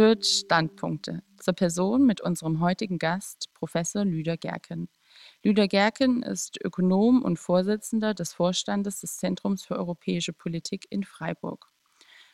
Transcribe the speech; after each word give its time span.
wird 0.00 0.24
Standpunkte 0.24 1.22
zur 1.36 1.52
Person 1.52 2.06
mit 2.06 2.22
unserem 2.22 2.60
heutigen 2.60 2.98
Gast, 2.98 3.52
Professor 3.52 4.02
Lüder 4.02 4.38
Gerken. 4.38 4.88
Lüder 5.44 5.68
Gerken 5.68 6.22
ist 6.22 6.58
Ökonom 6.64 7.22
und 7.22 7.38
Vorsitzender 7.38 8.14
des 8.14 8.32
Vorstandes 8.32 9.00
des 9.00 9.18
Zentrums 9.18 9.62
für 9.62 9.76
europäische 9.76 10.32
Politik 10.32 10.86
in 10.88 11.04
Freiburg. 11.04 11.66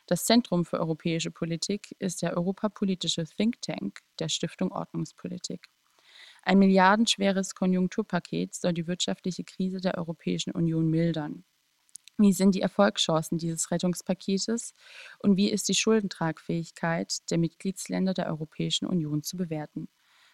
Das 0.05 0.23
Zentrum 0.23 0.63
für 0.63 0.79
europäische 0.79 1.29
Politik 1.29 1.93
ist 1.99 2.21
der 2.21 2.37
europapolitische 2.37 3.25
Think 3.25 3.61
Tank 3.61 3.99
der 4.17 4.29
Stiftung 4.29 4.71
Ordnungspolitik. 4.71 5.67
Ein 6.43 6.59
milliardenschweres 6.59 7.53
Konjunkturpaket 7.53 8.55
soll 8.55 8.71
die 8.71 8.87
wirtschaftliche 8.87 9.43
Krise 9.43 9.81
der 9.81 9.97
Europäischen 9.97 10.51
Union 10.51 10.89
mildern. 10.89 11.43
Wie 12.19 12.33
sind 12.33 12.55
die 12.55 12.61
Erfolgschancen 12.61 13.37
dieses 13.37 13.69
Rettungspaketes 13.69 14.73
und 15.19 15.37
wie 15.37 15.51
ist 15.51 15.69
die 15.69 15.75
Schuldentragfähigkeit 15.75 17.29
der 17.29 17.37
Mitgliedsländer 17.37 18.15
der 18.15 18.25
Europäischen 18.25 18.87
Union 18.87 19.21
zu 19.21 19.37
bewerten? 19.37 19.87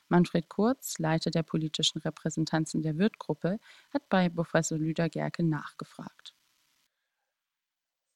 Manfred 0.08 0.48
Kurz, 0.48 0.98
Leiter 1.00 1.30
der 1.30 1.44
politischen 1.44 2.00
Repräsentanzen 2.00 2.84
der 2.84 2.98
Wirth-Gruppe, 2.98 3.60
hat 3.94 4.08
bei 4.08 4.30
Professor 4.30 4.78
Lüder 4.78 5.10
Gerke 5.10 5.44
nachgefragt. 5.44 6.34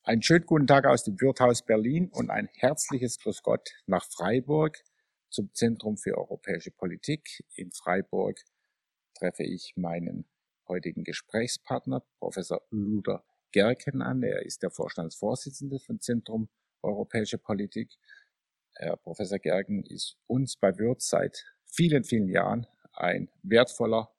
Einen 0.04 0.22
schönen 0.22 0.46
guten 0.46 0.68
Tag 0.68 0.86
aus 0.86 1.04
dem 1.04 1.20
Wirthaus 1.20 1.66
Berlin 1.66 2.08
und 2.14 2.30
ein 2.30 2.48
herzliches 2.54 3.20
Grüß 3.20 3.44
Gott 3.44 3.72
nach 3.86 4.06
Freiburg 4.06 4.82
zum 5.30 5.54
Zentrum 5.54 5.98
für 5.98 6.18
europäische 6.18 6.72
Politik. 6.72 7.44
In 7.56 7.72
Freiburg 7.74 8.40
treffe 9.14 9.44
ich 9.44 9.74
meinen 9.76 10.26
heutigen 10.70 11.04
Gesprächspartner, 11.04 12.06
Professor 12.20 12.62
Luder 12.70 13.26
Gerken 13.52 14.02
an. 14.02 14.24
Er 14.24 14.46
ist 14.46 14.64
der 14.64 14.72
Vorstandsvorsitzende 14.72 15.80
von 15.80 16.00
Zentrum 16.00 16.50
Europäische 16.82 17.38
Politik. 17.38 17.92
Herr 18.76 18.98
Professor 18.98 19.40
Gerken 19.40 19.84
ist 19.84 20.18
uns 20.28 20.56
bei 20.58 20.78
Wirth 20.78 21.02
seit 21.02 21.46
vielen, 21.66 22.04
vielen 22.04 22.28
Jahren 22.28 22.68
ein 22.94 23.30
wertvoller 23.44 24.14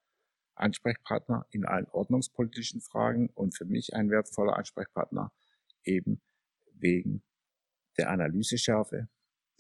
Ansprechpartner 0.55 1.47
in 1.51 1.65
allen 1.65 1.87
ordnungspolitischen 1.87 2.81
Fragen 2.81 3.31
und 3.31 3.57
für 3.57 3.65
mich 3.65 3.95
ein 3.95 4.11
wertvoller 4.11 4.57
Ansprechpartner 4.57 5.33
eben 5.85 6.21
wegen 6.73 7.23
der 7.97 8.11
Analyseschärfe 8.11 9.09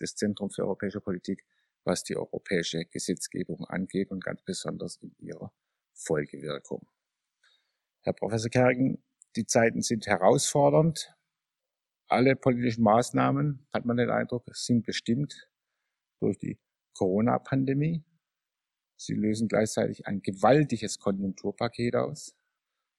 des 0.01 0.15
Zentrums 0.17 0.57
für 0.57 0.63
europäische 0.63 1.01
Politik, 1.01 1.45
was 1.85 2.03
die 2.05 2.17
europäische 2.17 2.85
Gesetzgebung 2.87 3.65
angeht 3.67 4.11
und 4.11 4.23
ganz 4.25 4.43
besonders 4.43 4.97
in 4.97 5.15
ihrer 5.19 5.53
Folgewirkung. 5.93 6.89
Herr 8.03 8.13
Professor 8.13 8.51
Kergen, 8.51 9.03
die 9.39 9.47
Zeiten 9.47 9.83
sind 9.83 10.09
herausfordernd. 10.09 11.15
Alle 12.09 12.35
politischen 12.35 12.83
Maßnahmen, 12.83 13.65
hat 13.73 13.85
man 13.85 13.97
den 13.97 14.11
Eindruck, 14.11 14.45
sind 14.53 14.85
bestimmt 14.85 15.49
durch 16.21 16.39
die 16.39 16.59
Corona-Pandemie. 16.95 18.03
Sie 18.97 19.15
lösen 19.15 19.47
gleichzeitig 19.47 20.09
ein 20.09 20.23
gewaltiges 20.23 20.99
Konjunkturpaket 20.99 21.95
aus, 21.95 22.35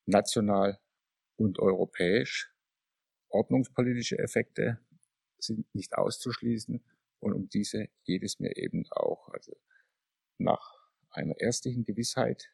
national 0.06 0.80
und 1.36 1.60
europäisch. 1.60 2.54
Ordnungspolitische 3.28 4.18
Effekte 4.18 4.80
sind 5.40 5.76
nicht 5.76 5.98
auszuschließen 5.98 6.82
und 7.20 7.34
um 7.34 7.50
diese 7.50 7.90
geht 8.06 8.24
es 8.24 8.40
mir 8.40 8.56
eben 8.56 8.86
auch. 8.92 9.28
Also 9.34 9.58
nach 10.38 10.74
einer 11.10 11.38
erstlichen 11.38 11.84
Gewissheit, 11.84 12.54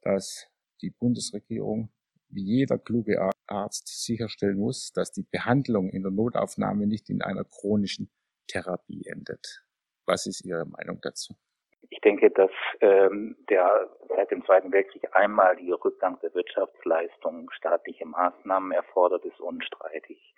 dass 0.00 0.48
die 0.80 0.90
Bundesregierung 0.90 1.92
wie 2.28 2.42
jeder 2.42 2.78
kluge 2.78 3.30
Arzt 3.46 4.04
sicherstellen 4.04 4.58
muss, 4.58 4.92
dass 4.92 5.12
die 5.12 5.26
Behandlung 5.30 5.90
in 5.90 6.02
der 6.02 6.12
Notaufnahme 6.12 6.86
nicht 6.86 7.10
in 7.10 7.22
einer 7.22 7.44
chronischen 7.44 8.10
Therapie 8.48 9.04
endet. 9.06 9.64
Was 10.06 10.26
ist 10.26 10.44
Ihre 10.44 10.66
Meinung 10.66 11.00
dazu? 11.00 11.34
Ich 11.90 12.00
denke, 12.00 12.30
dass 12.30 12.50
ähm, 12.80 13.36
der 13.48 13.88
seit 14.08 14.30
dem 14.30 14.44
Zweiten 14.44 14.72
Weltkrieg 14.72 15.08
einmal 15.12 15.56
die 15.56 15.70
Rückgang 15.70 16.18
der 16.20 16.34
Wirtschaftsleistung 16.34 17.50
staatliche 17.52 18.06
Maßnahmen 18.06 18.72
erfordert, 18.72 19.24
ist 19.24 19.40
unstreitig. 19.40 20.34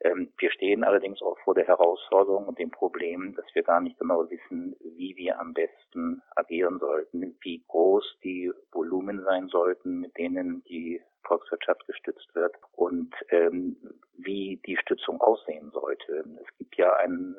Ähm, 0.00 0.32
wir 0.38 0.50
stehen 0.52 0.84
allerdings 0.84 1.20
auch 1.22 1.38
vor 1.40 1.54
der 1.54 1.66
Herausforderung 1.66 2.46
und 2.46 2.58
dem 2.58 2.70
Problem, 2.70 3.34
dass 3.34 3.46
wir 3.54 3.62
gar 3.62 3.80
nicht 3.80 3.98
genau 3.98 4.28
wissen, 4.30 4.76
wie 4.80 5.16
wir 5.16 5.40
am 5.40 5.54
besten 5.54 6.22
agieren 6.36 6.78
sollten, 6.78 7.36
wie 7.42 7.64
groß 7.66 8.18
die 8.22 8.52
Volumen 8.72 9.22
sein 9.24 9.48
sollten, 9.48 10.00
mit 10.00 10.16
denen 10.16 10.62
die 10.64 11.00
Volkswirtschaft 11.24 11.86
gestützt 11.86 12.34
wird 12.34 12.54
und 12.72 13.14
ähm, 13.30 13.76
wie 14.16 14.60
die 14.66 14.76
Stützung 14.76 15.20
aussehen 15.20 15.70
sollte. 15.72 16.24
Es 16.42 16.58
gibt 16.58 16.76
ja 16.76 16.94
ein, 16.96 17.36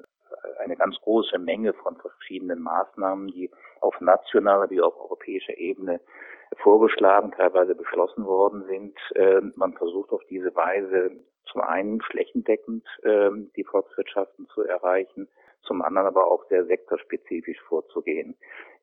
eine 0.60 0.76
ganz 0.76 0.96
große 1.02 1.38
Menge 1.40 1.74
von 1.74 1.96
verschiedenen 1.98 2.62
Maßnahmen, 2.62 3.28
die 3.28 3.50
auf 3.82 4.00
nationaler 4.02 4.70
wie 4.70 4.82
auf 4.82 4.98
europäischer 5.00 5.58
Ebene 5.58 6.00
vorgeschlagen, 6.58 7.32
teilweise 7.32 7.76
beschlossen 7.76 8.26
worden 8.26 8.66
sind. 8.68 8.98
Äh, 9.16 9.42
man 9.56 9.74
versucht 9.74 10.12
auf 10.12 10.24
diese 10.30 10.56
Weise 10.56 11.12
zum 11.52 11.62
einen 11.62 12.02
flächendeckend 12.02 12.86
äh, 13.04 13.30
die 13.56 13.64
Volkswirtschaften 13.64 14.48
zu 14.54 14.64
erreichen, 14.64 15.28
zum 15.62 15.82
anderen 15.82 16.08
aber 16.08 16.26
auch 16.26 16.46
sehr 16.50 16.66
sektorspezifisch 16.66 17.60
vorzugehen. 17.68 18.36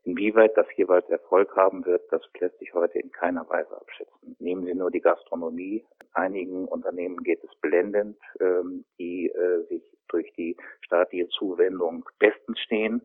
Inwieweit 0.06 0.56
das 0.56 0.66
jeweils 0.76 1.08
Erfolg 1.08 1.56
haben 1.56 1.84
wird, 1.84 2.00
das 2.12 2.22
lässt 2.38 2.56
sich 2.60 2.72
heute 2.72 3.00
in 3.00 3.10
keiner 3.10 3.48
Weise 3.48 3.76
abschätzen. 3.76 4.36
Nehmen 4.38 4.64
Sie 4.64 4.74
nur 4.74 4.92
die 4.92 5.00
Gastronomie. 5.00 5.84
Einigen 6.12 6.66
Unternehmen 6.68 7.16
geht 7.24 7.42
es 7.42 7.52
blendend, 7.56 8.16
ähm, 8.38 8.84
die 9.00 9.26
äh, 9.30 9.64
sich 9.68 9.82
durch 10.06 10.32
die 10.34 10.56
staatliche 10.82 11.28
Zuwendung 11.30 12.08
bestens 12.20 12.60
stehen 12.60 13.02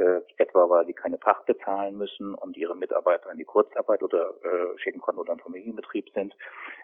äh, 0.00 0.22
etwa 0.38 0.68
weil 0.68 0.86
die 0.86 0.94
keine 0.94 1.18
Pacht 1.18 1.46
bezahlen 1.46 1.96
müssen 1.96 2.34
und 2.34 2.56
ihre 2.56 2.76
Mitarbeiter 2.76 3.30
in 3.30 3.38
die 3.38 3.44
Kurzarbeit 3.44 4.02
oder 4.02 4.34
äh, 4.42 4.78
schicken 4.78 5.00
konnten 5.00 5.20
oder 5.20 5.34
im 5.34 5.38
Familienbetrieb 5.38 6.08
sind. 6.14 6.34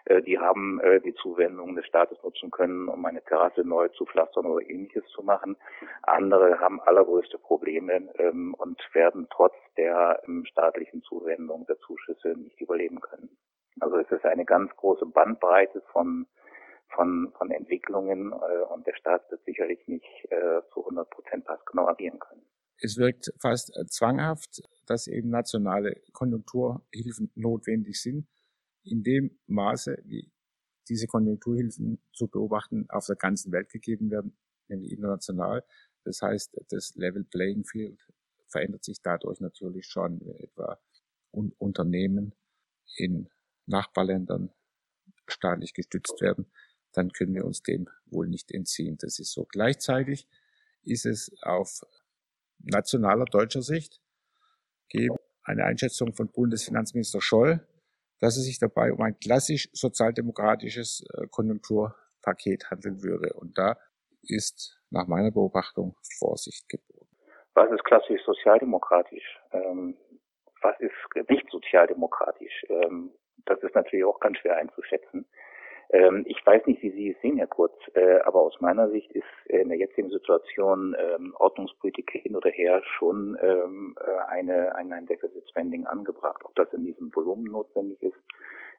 Äh, 0.05 0.21
die 0.21 0.39
haben 0.39 0.79
äh, 0.81 1.01
die 1.01 1.13
Zuwendungen 1.15 1.75
des 1.75 1.85
Staates 1.85 2.21
nutzen 2.23 2.51
können, 2.51 2.87
um 2.87 3.03
eine 3.05 3.23
Terrasse 3.23 3.61
neu 3.61 3.87
zu 3.89 4.05
pflastern 4.05 4.45
oder 4.45 4.67
ähnliches 4.69 5.05
zu 5.07 5.23
machen. 5.23 5.57
Andere 6.03 6.59
haben 6.59 6.79
allergrößte 6.81 7.37
Probleme 7.37 8.09
ähm, 8.19 8.53
und 8.53 8.79
werden 8.93 9.27
trotz 9.31 9.55
der 9.77 10.21
ähm, 10.27 10.45
staatlichen 10.45 11.01
Zuwendung 11.03 11.65
der 11.65 11.77
Zuschüsse 11.79 12.29
nicht 12.29 12.61
überleben 12.61 13.01
können. 13.01 13.35
Also 13.79 13.97
es 13.97 14.09
ist 14.11 14.25
eine 14.25 14.45
ganz 14.45 14.75
große 14.75 15.05
Bandbreite 15.05 15.81
von 15.91 16.27
von, 16.95 17.33
von 17.37 17.51
Entwicklungen 17.51 18.31
äh, 18.31 18.73
und 18.73 18.87
der 18.87 18.95
Staat 18.95 19.29
wird 19.29 19.43
sicherlich 19.43 19.85
nicht 19.87 20.05
äh, 20.31 20.61
zu 20.73 20.81
100 20.81 21.09
Prozent 21.09 21.45
passgenau 21.45 21.87
agieren 21.87 22.19
können. 22.19 22.46
Es 22.79 22.97
wirkt 22.97 23.33
fast 23.39 23.75
äh, 23.75 23.85
zwanghaft, 23.87 24.61
dass 24.85 25.07
eben 25.07 25.29
nationale 25.29 26.01
Konjunkturhilfen 26.13 27.31
notwendig 27.35 28.01
sind, 28.01 28.27
in 28.83 29.03
dem 29.03 29.39
Maße, 29.47 29.97
wie 30.05 30.31
diese 30.87 31.07
Konjunkturhilfen 31.07 32.01
zu 32.13 32.27
beobachten 32.27 32.85
auf 32.89 33.05
der 33.07 33.15
ganzen 33.15 33.51
Welt 33.51 33.69
gegeben 33.69 34.09
werden, 34.09 34.37
nämlich 34.67 34.91
international. 34.91 35.63
Das 36.03 36.21
heißt, 36.21 36.55
das 36.69 36.95
Level 36.95 37.25
Playing 37.25 37.65
Field 37.65 37.99
verändert 38.47 38.85
sich 38.85 39.01
dadurch 39.01 39.41
natürlich 39.41 39.87
schon, 39.87 40.21
wenn 40.21 40.37
etwa 40.37 40.79
Unternehmen 41.31 42.33
in 42.95 43.29
Nachbarländern 43.65 44.51
staatlich 45.27 45.73
gestützt 45.73 46.21
werden, 46.21 46.45
dann 46.93 47.11
können 47.11 47.35
wir 47.35 47.45
uns 47.45 47.61
dem 47.61 47.89
wohl 48.05 48.27
nicht 48.27 48.51
entziehen. 48.51 48.97
Das 48.97 49.19
ist 49.19 49.33
so. 49.33 49.45
Gleichzeitig 49.45 50.27
ist 50.83 51.05
es 51.05 51.31
auf 51.41 51.81
nationaler 52.59 53.25
deutscher 53.25 53.61
Sicht 53.61 54.01
geben 54.89 55.17
eine 55.47 55.63
Einschätzung 55.63 56.13
von 56.13 56.29
Bundesfinanzminister 56.29 57.21
Scholl, 57.21 57.65
dass 58.19 58.37
es 58.37 58.45
sich 58.45 58.59
dabei 58.59 58.91
um 58.91 59.01
ein 59.01 59.17
klassisch 59.19 59.69
sozialdemokratisches 59.73 61.05
äh, 61.13 61.27
Konjunkturpaket 61.27 62.69
handeln 62.69 63.01
würde. 63.01 63.33
Und 63.33 63.57
da 63.57 63.77
ist 64.23 64.77
nach 64.89 65.07
meiner 65.07 65.31
Beobachtung 65.31 65.95
Vorsicht 66.19 66.67
geboten. 66.67 67.15
Was 67.53 67.71
ist 67.71 67.83
klassisch 67.85 68.21
sozialdemokratisch? 68.25 69.39
Ähm, 69.51 69.97
was 70.61 70.79
ist 70.79 71.29
nicht 71.29 71.49
sozialdemokratisch? 71.49 72.65
Ähm, 72.69 73.11
das 73.45 73.61
ist 73.63 73.75
natürlich 73.75 74.05
auch 74.05 74.19
ganz 74.19 74.37
schwer 74.39 74.57
einzuschätzen. 74.57 75.25
Ähm, 75.89 76.25
ich 76.27 76.45
weiß 76.45 76.65
nicht, 76.65 76.81
wie 76.81 76.91
Sie 76.91 77.11
es 77.11 77.21
sehen, 77.21 77.37
Herr 77.37 77.47
Kurz, 77.47 77.73
äh, 77.93 78.19
aber 78.25 78.41
aus 78.41 78.59
meiner 78.59 78.89
Sicht 78.89 79.11
ist 79.13 79.25
in 79.45 79.69
der 79.69 79.77
jetzigen 79.77 80.09
Situation 80.09 80.95
ähm, 80.99 81.33
Ordnungspolitik 81.39 82.11
hin 82.11 82.35
oder 82.35 82.49
her 82.49 82.81
schon 82.97 83.37
ähm, 83.41 83.95
äh, 83.99 84.31
eine, 84.31 84.75
ein, 84.75 84.91
ein 84.91 85.05
Deficit 85.05 85.47
Spending 85.49 85.85
angebracht. 85.85 86.41
Ob 86.43 86.53
das 86.55 86.71
in 86.73 86.83
diesem 86.83 87.15
Volumen 87.15 87.45
notwendig 87.45 88.01
ist, 88.01 88.17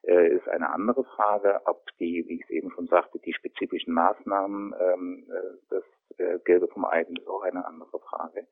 äh, 0.02 0.28
ist 0.28 0.48
eine 0.48 0.70
andere 0.70 1.04
Frage. 1.04 1.60
Ob 1.64 1.86
die, 1.98 2.26
wie 2.28 2.36
ich 2.36 2.44
es 2.44 2.50
eben 2.50 2.70
schon 2.72 2.88
sagte, 2.88 3.18
die 3.20 3.32
spezifischen 3.32 3.94
Maßnahmen, 3.94 4.74
ähm, 4.78 5.26
äh, 5.30 5.56
das 5.70 5.84
äh, 6.16 6.38
Gelbe 6.44 6.68
vom 6.68 6.84
Eisen 6.84 7.16
ist 7.16 7.28
auch 7.28 7.42
eine 7.42 7.66
andere 7.66 7.98
Frage. 8.00 8.46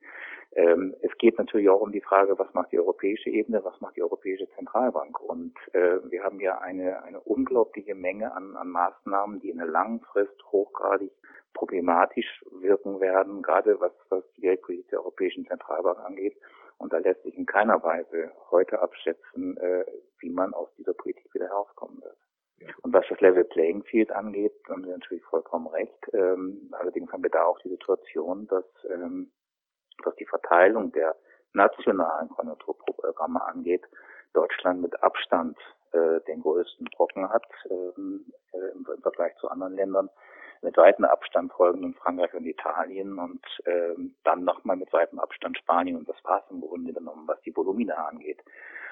Ähm, 0.53 0.95
es 1.03 1.17
geht 1.19 1.39
natürlich 1.39 1.69
auch 1.69 1.81
um 1.81 1.93
die 1.93 2.01
Frage, 2.01 2.39
was 2.39 2.53
macht 2.55 2.73
die 2.73 2.79
europäische 2.79 3.31
Ebene, 3.31 3.65
was 3.65 3.81
macht 3.81 3.97
die 3.97 4.03
Europäische 4.03 4.49
Zentralbank. 4.57 5.21
Und 5.21 5.55
äh, 5.73 5.99
wir 6.11 6.23
haben 6.23 6.41
ja 6.41 6.59
eine, 6.59 7.03
eine 7.03 7.21
unglaubliche 7.21 7.95
Menge 7.95 8.33
an, 8.33 8.57
an 8.57 8.69
Maßnahmen, 8.69 9.41
die 9.41 9.51
in 9.51 9.59
der 9.59 9.67
langen 9.67 10.01
Frist 10.01 10.43
hochgradig 10.53 11.13
problematisch 11.55 12.45
wirken 12.61 13.01
werden, 13.01 13.43
gerade 13.43 13.81
was, 13.81 13.93
was 14.11 14.23
die 14.37 14.43
Geldpolitik 14.43 14.89
der 14.91 15.01
Europäischen 15.01 15.47
Zentralbank 15.47 15.99
angeht. 16.01 16.37
Und 16.79 16.93
da 16.93 16.99
lässt 16.99 17.23
sich 17.23 17.37
in 17.37 17.47
keiner 17.47 17.83
Weise 17.83 18.31
heute 18.51 18.81
abschätzen, 18.81 19.57
äh, 19.57 19.85
wie 20.19 20.31
man 20.31 20.53
aus 20.53 20.69
dieser 20.77 20.93
Politik 20.93 21.33
wieder 21.35 21.49
herauskommen 21.49 22.03
wird. 22.03 22.17
Und 22.87 22.93
was 22.93 23.05
das 23.09 23.21
Level 23.21 23.43
Playing 23.43 23.83
Field 23.83 24.13
angeht, 24.13 24.53
haben 24.69 24.85
Sie 24.85 24.91
natürlich 24.91 25.25
vollkommen 25.25 25.67
recht. 25.67 26.09
Ähm, 26.13 26.71
allerdings 26.71 27.11
haben 27.11 27.25
wir 27.25 27.31
da 27.31 27.43
auch 27.43 27.59
die 27.59 27.69
Situation, 27.69 28.47
dass 28.47 28.65
ähm, 28.89 29.33
was 30.05 30.15
die 30.15 30.25
Verteilung 30.25 30.93
der 30.93 31.17
nationalen 31.53 32.29
Konjunkturprogramme 32.29 33.45
angeht, 33.45 33.83
Deutschland 34.35 34.83
mit 34.83 35.03
Abstand 35.03 35.59
äh, 35.91 36.21
den 36.29 36.43
größten 36.43 36.87
Brocken 36.97 37.29
hat 37.29 37.43
ähm, 37.69 38.25
äh, 38.53 38.71
im, 38.77 38.87
im, 38.95 39.03
Vergleich 39.03 39.35
zu 39.39 39.49
anderen 39.49 39.75
Ländern. 39.75 40.09
Mit 40.63 40.77
weitem 40.77 41.07
Abstand 41.07 41.53
folgen 41.55 41.93
Frankreich 41.95 42.35
und 42.35 42.47
Italien 42.47 43.19
und 43.19 43.45
ähm, 43.65 44.15
dann 44.23 44.45
nochmal 44.45 44.77
mit 44.77 44.93
weitem 44.93 45.19
Abstand 45.19 45.59
Spanien 45.59 45.97
und 45.97 46.09
das 46.09 46.23
war 46.23 46.45
es 46.45 46.51
im 46.53 46.61
Grunde 46.61 46.93
genommen, 46.93 47.27
was 47.27 47.41
die 47.41 47.57
Volumina 47.57 48.07
angeht. 48.07 48.45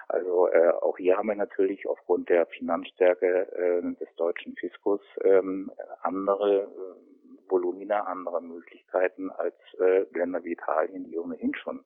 Also 0.08 0.48
äh, 0.48 0.70
auch 0.82 0.98
hier 0.98 1.16
haben 1.16 1.28
wir 1.28 1.34
natürlich 1.34 1.86
aufgrund 1.86 2.28
der 2.28 2.46
Finanzstärke 2.46 3.26
äh, 3.52 3.82
des 3.98 4.14
deutschen 4.16 4.54
Fiskus 4.56 5.00
ähm, 5.22 5.70
andere 6.02 6.62
äh, 6.62 7.50
Volumina, 7.50 8.00
andere 8.00 8.42
Möglichkeiten 8.42 9.30
als 9.30 9.54
äh, 9.80 10.06
Länder 10.16 10.44
wie 10.44 10.52
Italien, 10.52 11.04
die 11.04 11.18
ohnehin 11.18 11.54
schon 11.54 11.84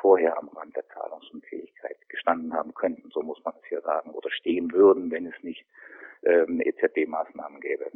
vorher 0.00 0.38
am 0.38 0.48
Rand 0.48 0.76
der 0.76 0.86
Zahlungsunfähigkeit 0.88 1.96
gestanden 2.08 2.52
haben 2.52 2.74
könnten, 2.74 3.10
so 3.10 3.22
muss 3.22 3.42
man 3.44 3.54
es 3.62 3.68
hier 3.68 3.80
sagen, 3.80 4.10
oder 4.10 4.30
stehen 4.30 4.72
würden, 4.72 5.10
wenn 5.10 5.26
es 5.26 5.42
nicht 5.42 5.64
ähm, 6.22 6.60
EZB-Maßnahmen 6.60 7.60
gäbe. 7.60 7.90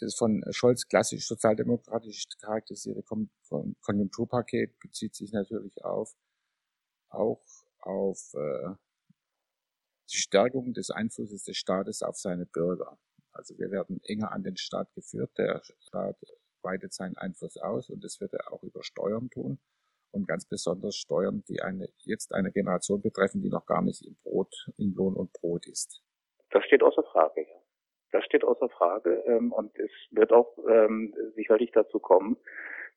Das 0.00 0.16
von 0.16 0.42
Scholz 0.50 0.88
klassisch 0.88 1.26
sozialdemokratisch 1.26 2.24
charakterisierte 2.40 3.02
Konjunkturpaket 3.82 4.78
bezieht 4.78 5.14
sich 5.14 5.32
natürlich 5.32 5.84
auf 5.84 6.14
auch 7.10 7.42
auf 7.82 8.32
äh, 8.34 8.74
die 10.12 10.18
Stärkung 10.18 10.72
des 10.72 10.90
Einflusses 10.90 11.44
des 11.44 11.56
Staates 11.56 12.02
auf 12.02 12.16
seine 12.16 12.46
Bürger. 12.46 12.98
Also 13.32 13.56
wir 13.58 13.70
werden 13.70 14.00
enger 14.04 14.32
an 14.32 14.42
den 14.42 14.56
Staat 14.56 14.92
geführt. 14.94 15.30
Der 15.38 15.62
Staat 15.80 16.16
weitet 16.62 16.92
seinen 16.92 17.16
Einfluss 17.16 17.56
aus 17.56 17.88
und 17.90 18.02
das 18.04 18.20
wird 18.20 18.34
er 18.34 18.52
auch 18.52 18.62
über 18.62 18.82
Steuern 18.82 19.30
tun 19.30 19.60
und 20.12 20.26
ganz 20.26 20.46
besonders 20.46 20.96
Steuern, 20.96 21.44
die 21.48 21.62
eine, 21.62 21.88
jetzt 21.98 22.34
eine 22.34 22.50
Generation 22.52 23.00
betreffen, 23.00 23.42
die 23.42 23.48
noch 23.48 23.66
gar 23.66 23.82
nicht 23.82 24.04
in 24.04 24.16
Brot, 24.22 24.68
in 24.76 24.92
Lohn 24.94 25.14
und 25.14 25.32
Brot 25.32 25.66
ist. 25.66 26.02
Das 26.50 26.64
steht 26.64 26.82
außer 26.82 27.04
Frage, 27.04 27.42
ja. 27.42 27.56
Das 28.12 28.24
steht 28.24 28.42
außer 28.42 28.68
Frage 28.68 29.22
ähm, 29.26 29.52
und 29.52 29.78
es 29.78 29.90
wird 30.10 30.32
auch 30.32 30.58
ähm, 30.68 31.14
sicherlich 31.36 31.70
dazu 31.70 32.00
kommen, 32.00 32.36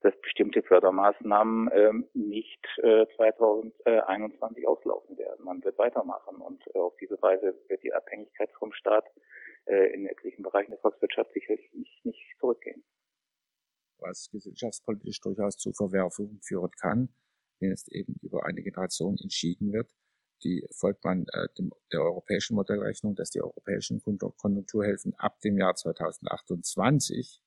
dass 0.03 0.13
bestimmte 0.21 0.61
Fördermaßnahmen 0.61 1.69
ähm, 1.73 2.07
nicht 2.13 2.59
äh, 2.77 3.05
2021 3.15 4.67
auslaufen 4.67 5.17
werden. 5.17 5.45
Man 5.45 5.63
wird 5.63 5.77
weitermachen 5.77 6.35
und 6.41 6.61
äh, 6.75 6.79
auf 6.79 6.95
diese 6.97 7.19
Weise 7.21 7.55
wird 7.69 7.81
die 7.83 7.94
Abhängigkeit 7.94 8.51
vom 8.59 8.73
Staat 8.73 9.05
äh, 9.65 9.94
in 9.94 10.05
etlichen 10.05 10.44
Bereichen 10.44 10.71
der 10.71 10.79
Volkswirtschaft 10.79 11.31
sicherlich 11.33 11.71
nicht, 11.73 12.05
nicht 12.05 12.35
zurückgehen. 12.38 12.83
Was 14.00 14.29
gesellschaftspolitisch 14.29 15.21
durchaus 15.21 15.55
zu 15.55 15.71
Verwerfungen 15.71 16.41
führen 16.41 16.71
kann, 16.81 17.15
wenn 17.61 17.71
es 17.71 17.88
eben 17.88 18.17
über 18.21 18.45
eine 18.45 18.61
Generation 18.61 19.15
entschieden 19.21 19.71
wird, 19.71 19.89
die 20.44 20.67
folgt 20.71 21.05
man 21.05 21.25
äh, 21.31 21.47
dem, 21.57 21.71
der 21.94 22.01
europäischen 22.01 22.55
Modellrechnung, 22.55 23.15
dass 23.15 23.29
die 23.29 23.41
europäischen 23.41 24.01
Konjunkturhilfen 24.01 25.13
ab 25.17 25.39
dem 25.39 25.57
Jahr 25.57 25.75
2028 25.75 27.41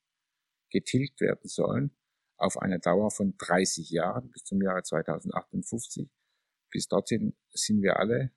getilgt 0.70 1.20
werden 1.20 1.46
sollen 1.48 1.94
auf 2.36 2.58
eine 2.58 2.78
Dauer 2.78 3.10
von 3.10 3.34
30 3.38 3.90
Jahren 3.90 4.30
bis 4.30 4.44
zum 4.44 4.62
Jahre 4.62 4.82
2058. 4.82 6.08
Bis 6.70 6.88
dorthin 6.88 7.36
sind 7.50 7.82
wir 7.82 7.98
alle, 7.98 8.32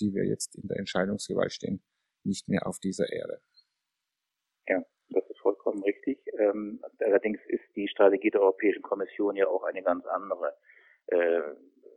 die 0.00 0.14
wir 0.14 0.24
jetzt 0.24 0.56
in 0.56 0.68
der 0.68 0.78
Entscheidungsgewalt 0.78 1.52
stehen, 1.52 1.82
nicht 2.24 2.48
mehr 2.48 2.66
auf 2.66 2.78
dieser 2.78 3.12
Erde. 3.12 3.42
Ja, 4.66 4.82
das 5.10 5.28
ist 5.28 5.40
vollkommen 5.40 5.82
richtig. 5.82 6.18
Ähm, 6.38 6.80
allerdings 7.00 7.40
ist 7.48 7.64
die 7.76 7.88
Strategie 7.88 8.30
der 8.30 8.40
Europäischen 8.40 8.82
Kommission 8.82 9.36
ja 9.36 9.46
auch 9.46 9.64
eine 9.64 9.82
ganz 9.82 10.06
andere. 10.06 10.56
Äh, 11.06 11.40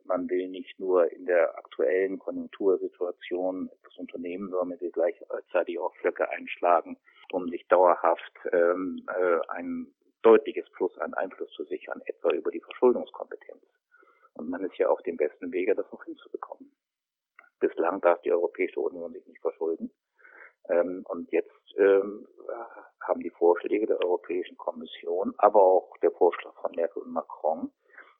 man 0.05 0.29
will 0.29 0.49
nicht 0.49 0.79
nur 0.79 1.11
in 1.11 1.25
der 1.25 1.57
aktuellen 1.57 2.19
Konjunktursituation 2.19 3.69
etwas 3.69 3.97
unternehmen, 3.97 4.49
sondern 4.49 4.69
man 4.69 4.81
will 4.81 4.91
gleichzeitig 4.91 5.79
auch 5.79 5.95
Flöcke 5.95 6.29
einschlagen, 6.29 6.97
um 7.31 7.49
sich 7.49 7.67
dauerhaft 7.67 8.33
ähm, 8.51 9.03
äh, 9.07 9.39
ein 9.49 9.87
deutliches 10.25 10.69
Plus 10.71 10.97
an 10.97 11.13
Einfluss 11.13 11.51
zu 11.51 11.63
sichern, 11.65 12.01
etwa 12.05 12.31
über 12.31 12.51
die 12.51 12.61
Verschuldungskompetenz. 12.61 13.61
Und 14.33 14.49
man 14.49 14.63
ist 14.63 14.77
ja 14.77 14.89
auf 14.89 15.01
dem 15.03 15.17
besten 15.17 15.51
Wege, 15.51 15.75
das 15.75 15.85
auch 15.91 16.03
hinzubekommen. 16.03 16.71
Bislang 17.59 18.01
darf 18.01 18.21
die 18.23 18.31
Europäische 18.31 18.79
Union 18.79 19.13
sich 19.13 19.25
nicht 19.27 19.39
verschulden. 19.41 19.91
Ähm, 20.67 21.05
und 21.07 21.31
jetzt 21.31 21.51
ähm, 21.77 22.27
haben 23.01 23.21
die 23.21 23.29
Vorschläge 23.29 23.85
der 23.85 23.99
Europäischen 24.01 24.57
Kommission, 24.57 25.33
aber 25.37 25.61
auch 25.61 25.95
der 26.01 26.11
Vorschlag 26.11 26.55
von 26.59 26.71
Merkel 26.75 27.03
und 27.03 27.13
Macron 27.13 27.71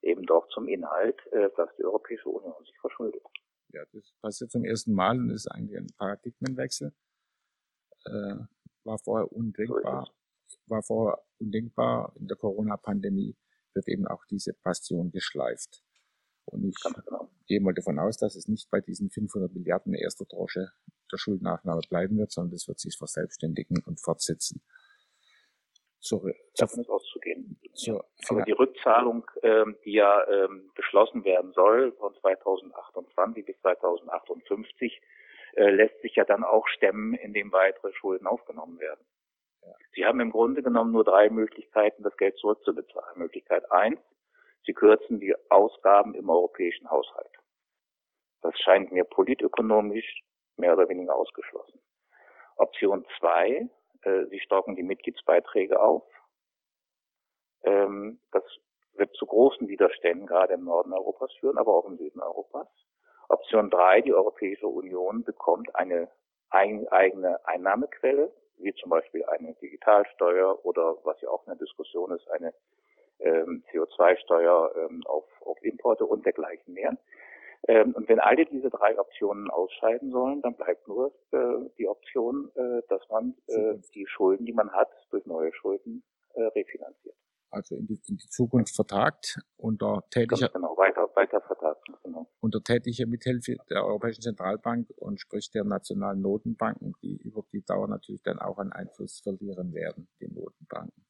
eben 0.03 0.23
doch 0.23 0.47
zum 0.49 0.67
Inhalt, 0.67 1.19
äh, 1.31 1.49
dass 1.57 1.75
die 1.77 1.83
Europäische 1.83 2.29
Union 2.29 2.63
sich 2.63 2.77
verschuldet. 2.79 3.23
Ja, 3.73 3.83
das 3.91 4.13
passiert 4.21 4.51
zum 4.51 4.63
ersten 4.63 4.93
Mal 4.93 5.17
und 5.17 5.31
ist 5.31 5.47
eigentlich 5.47 5.77
ein 5.77 5.87
Paradigmenwechsel. 5.97 6.93
Äh, 8.05 8.35
war 8.83 8.99
vorher 8.99 9.31
undenkbar. 9.31 10.05
So 10.05 10.24
war 10.67 10.83
vorher 10.83 11.19
undenkbar. 11.39 12.13
In 12.19 12.27
der 12.27 12.37
Corona-Pandemie 12.37 13.35
wird 13.73 13.87
eben 13.87 14.07
auch 14.07 14.25
diese 14.25 14.53
Bastion 14.63 15.11
geschleift. 15.11 15.83
Und 16.45 16.65
ich 16.65 16.75
genau. 16.83 17.29
gehe 17.47 17.59
mal 17.59 17.73
davon 17.73 17.99
aus, 17.99 18.17
dass 18.17 18.35
es 18.35 18.47
nicht 18.47 18.69
bei 18.69 18.79
diesen 18.79 19.09
500 19.09 19.53
Milliarden 19.53 19.93
erster 19.93 20.25
Tranche 20.25 20.71
der 21.11 21.17
Schuldenaufnahme 21.17 21.81
bleiben 21.89 22.17
wird, 22.17 22.31
sondern 22.31 22.53
es 22.53 22.67
wird 22.67 22.79
sich 22.79 22.97
verselbstständigen 22.97 23.81
und 23.85 23.99
fortsetzen. 24.01 24.61
Zur, 25.99 26.31
Davon 26.57 26.81
ist 26.81 26.89
auszugehen. 26.89 27.59
Zur 27.73 28.05
Aber 28.29 28.43
die 28.43 28.51
Rückzahlung, 28.51 29.25
ähm, 29.41 29.75
die 29.83 29.93
ja 29.93 30.23
ähm, 30.29 30.69
beschlossen 30.75 31.23
werden 31.23 31.51
soll 31.53 31.93
von 31.93 32.13
2028 32.21 33.43
bis 33.43 33.59
2058, 33.61 35.01
äh, 35.55 35.71
lässt 35.71 35.99
sich 36.01 36.15
ja 36.15 36.23
dann 36.23 36.43
auch 36.43 36.67
stemmen, 36.67 37.15
indem 37.15 37.51
weitere 37.51 37.91
Schulden 37.93 38.27
aufgenommen 38.27 38.79
werden. 38.79 39.03
Sie 39.93 40.05
haben 40.05 40.19
im 40.19 40.31
Grunde 40.31 40.61
genommen 40.61 40.91
nur 40.91 41.03
drei 41.03 41.29
Möglichkeiten, 41.29 42.03
das 42.03 42.15
Geld 42.17 42.37
zurückzubezahlen. 42.37 43.17
Möglichkeit 43.17 43.71
eins, 43.71 43.99
Sie 44.65 44.73
kürzen 44.73 45.19
die 45.19 45.35
Ausgaben 45.49 46.15
im 46.15 46.29
europäischen 46.29 46.89
Haushalt. 46.89 47.31
Das 48.41 48.57
scheint 48.59 48.91
mir 48.91 49.03
politökonomisch 49.03 50.23
mehr 50.57 50.73
oder 50.73 50.89
weniger 50.89 51.15
ausgeschlossen. 51.15 51.79
Option 52.57 53.05
zwei, 53.19 53.69
äh, 54.01 54.25
sie 54.29 54.39
stocken 54.39 54.75
die 54.75 54.83
Mitgliedsbeiträge 54.83 55.79
auf. 55.79 56.03
Ähm, 57.63 58.19
das 58.31 58.43
wird 58.93 59.15
zu 59.15 59.25
großen 59.25 59.67
Widerständen 59.67 60.25
gerade 60.25 60.53
im 60.53 60.63
Norden 60.63 60.93
Europas 60.93 61.31
führen, 61.39 61.57
aber 61.57 61.73
auch 61.73 61.85
im 61.85 61.97
Süden 61.97 62.21
Europas. 62.21 62.67
Option 63.29 63.69
drei, 63.69 64.01
die 64.01 64.13
Europäische 64.13 64.67
Union 64.67 65.23
bekommt 65.23 65.75
eine 65.75 66.09
ein, 66.49 66.87
eigene 66.87 67.45
Einnahmequelle, 67.45 68.31
wie 68.57 68.73
zum 68.75 68.89
Beispiel 68.89 69.23
eine 69.25 69.53
Digitalsteuer 69.55 70.65
oder 70.65 70.97
was 71.03 71.19
ja 71.21 71.29
auch 71.29 71.45
eine 71.47 71.57
Diskussion 71.57 72.11
ist, 72.11 72.29
eine 72.29 72.53
ähm, 73.19 73.63
CO2-Steuer 73.71 74.73
ähm, 74.75 75.03
auf, 75.05 75.25
auf 75.41 75.61
Importe 75.63 76.05
und 76.05 76.25
dergleichen 76.25 76.73
mehr. 76.73 76.97
Ähm, 77.67 77.93
und 77.95 78.07
wenn 78.09 78.19
alle 78.19 78.45
diese 78.45 78.69
drei 78.69 78.97
Optionen 78.99 79.49
ausscheiden 79.49 80.11
sollen, 80.11 80.41
dann 80.41 80.55
bleibt 80.55 80.87
nur 80.87 81.13
äh, 81.31 81.69
die 81.77 81.87
Option, 81.87 82.51
äh, 82.55 82.81
dass 82.89 83.01
man 83.09 83.35
äh, 83.47 83.75
die 83.93 84.05
Schulden, 84.07 84.45
die 84.45 84.53
man 84.53 84.71
hat, 84.71 84.89
durch 85.09 85.25
neue 85.25 85.51
Schulden 85.53 86.03
äh, 86.33 86.43
refinanziert. 86.43 87.15
Also 87.49 87.75
in 87.75 87.87
die, 87.87 87.99
in 88.09 88.17
die 88.17 88.27
Zukunft 88.27 88.75
vertagt 88.75 89.39
unter 89.55 90.03
täglicher 90.11 90.49
genau, 90.49 90.75
weiter, 90.77 91.09
weiter 91.15 91.39
vertagt, 91.41 91.87
genau. 92.03 92.27
unter 92.41 92.61
täglicher 92.61 93.07
Mithilfe 93.07 93.55
der 93.69 93.85
Europäischen 93.85 94.21
Zentralbank 94.21 94.89
und 94.97 95.21
sprich 95.21 95.49
der 95.51 95.63
nationalen 95.63 96.21
Notenbanken, 96.21 96.93
die 97.01 97.24
die 97.65 97.73
Dauer 97.73 97.87
natürlich 97.87 98.21
dann 98.23 98.39
auch 98.39 98.57
an 98.57 98.71
Einfluss 98.71 99.19
verlieren 99.19 99.73
werden, 99.73 100.07
die 100.19 100.27
Notenbanken. 100.27 101.05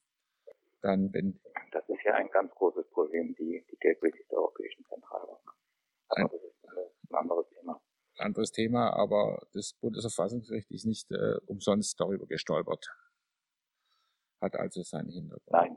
Dann, 0.82 1.12
wenn 1.12 1.40
das 1.72 1.88
ist 1.88 2.04
ja 2.04 2.14
ein 2.14 2.30
ganz 2.30 2.52
großes 2.54 2.88
Problem, 2.90 3.34
die, 3.34 3.64
die 3.70 3.76
Geldpolitik 3.76 4.28
der 4.28 4.38
Europäischen 4.38 4.84
Zentralbank. 4.86 5.40
Aber 6.08 6.28
das 6.28 6.42
ist 6.42 6.64
ein 7.10 7.16
anderes 7.16 7.48
Thema. 7.48 7.82
Anderes 8.18 8.52
Thema, 8.52 8.90
aber 8.94 9.46
das 9.52 9.74
Bundesverfassungsgericht 9.74 10.70
ist 10.70 10.86
nicht 10.86 11.10
äh, 11.10 11.36
umsonst 11.46 12.00
darüber 12.00 12.26
gestolpert. 12.26 12.88
Hat 14.40 14.54
also 14.56 14.82
seinen 14.82 15.10
Hintergrund. 15.10 15.50
Nein. 15.50 15.76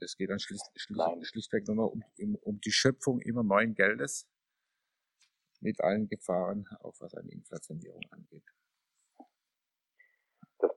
Es 0.00 0.16
geht 0.16 0.30
dann 0.30 0.40
schlicht, 0.40 0.64
schlicht, 0.76 1.26
schlichtweg 1.26 1.66
nur 1.66 1.76
noch 1.76 1.88
um, 1.88 2.36
um 2.42 2.60
die 2.60 2.72
Schöpfung 2.72 3.20
immer 3.20 3.42
neuen 3.42 3.74
Geldes 3.74 4.28
mit 5.60 5.80
allen 5.80 6.08
Gefahren, 6.08 6.68
auch 6.80 6.94
was 7.00 7.14
eine 7.14 7.30
Inflationierung 7.32 8.02
angeht. 8.10 8.23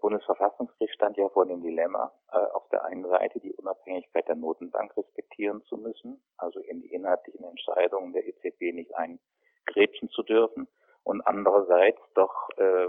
Bundesverfassungsgericht 0.08 0.94
stand 0.94 1.18
ja 1.18 1.28
vor 1.28 1.46
dem 1.46 1.62
Dilemma, 1.62 2.14
äh, 2.32 2.38
auf 2.38 2.70
der 2.70 2.86
einen 2.86 3.06
Seite 3.10 3.42
die 3.42 3.52
Unabhängigkeit 3.52 4.26
der 4.30 4.38
Notenbank 4.38 4.96
respektieren 4.96 5.62
zu 5.64 5.76
müssen, 5.76 6.24
also 6.38 6.62
in 6.62 6.80
die 6.80 6.94
inhaltlichen 6.94 7.44
Entscheidungen 7.44 8.14
der 8.14 8.26
EZB 8.26 8.74
nicht 8.74 8.96
eingrätschen 8.96 10.08
zu 10.12 10.24
dürfen 10.24 10.70
und 11.04 11.20
andererseits 11.28 12.00
doch 12.14 12.48
äh, 12.56 12.88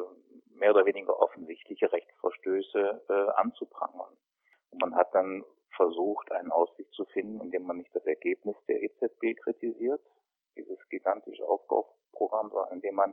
mehr 0.60 0.70
oder 0.70 0.86
weniger 0.86 1.18
offensichtliche 1.18 1.90
Rechtsverstöße 1.90 3.02
äh, 3.08 3.12
anzuprangern. 3.34 4.16
Und 4.70 4.80
man 4.80 4.94
hat 4.94 5.12
dann 5.12 5.44
versucht, 5.74 6.30
einen 6.30 6.52
Ausweg 6.52 6.86
zu 6.92 7.04
finden, 7.06 7.40
indem 7.40 7.64
man 7.64 7.78
nicht 7.78 7.92
das 7.96 8.06
Ergebnis 8.06 8.54
der 8.68 8.80
EZB 8.80 9.36
kritisiert, 9.42 10.02
dieses 10.54 10.78
gigantische 10.88 11.44
Aufbauprogramm, 11.48 12.50
sondern 12.50 12.74
indem 12.74 12.94
man 12.94 13.12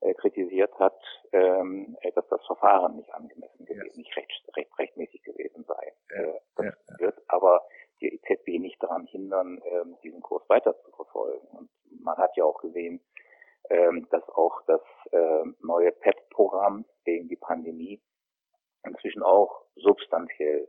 äh, 0.00 0.14
kritisiert 0.14 0.72
hat, 0.78 0.98
ähm, 1.32 1.96
äh, 2.00 2.12
dass 2.12 2.26
das 2.28 2.44
Verfahren 2.46 2.96
nicht 2.96 3.12
angemessen 3.14 3.64
gewesen, 3.64 3.90
ja. 3.90 3.96
nicht 3.96 4.16
recht, 4.16 4.56
recht, 4.56 4.78
rechtmäßig 4.78 5.22
gewesen 5.22 5.64
sei. 5.64 5.92
Ja. 6.10 6.22
Äh, 6.22 6.40
das 6.56 6.66
ja. 6.66 6.98
wird 6.98 7.22
aber 7.28 7.62
die 8.00 8.14
EZB 8.14 8.60
nicht 8.60 8.82
daran 8.82 9.06
hindern, 9.06 9.60
ähm, 9.64 9.96
diesen 10.02 10.22
Kurs 10.22 10.48
weiter 10.48 10.74
zu 10.80 10.90
verfolgen. 10.92 11.46
Und 11.48 11.70
man 12.02 12.16
hat 12.16 12.36
ja 12.36 12.44
auch 12.44 12.60
gesehen, 12.60 13.00
ähm, 13.68 14.08
dass 14.10 14.26
auch 14.30 14.62
das 14.66 14.80
äh, 15.12 15.44
neue 15.60 15.92
PEP-Programm 15.92 16.86
gegen 17.04 17.28
die 17.28 17.36
Pandemie 17.36 18.02
inzwischen 18.84 19.22
auch 19.22 19.64
substanziell 19.76 20.66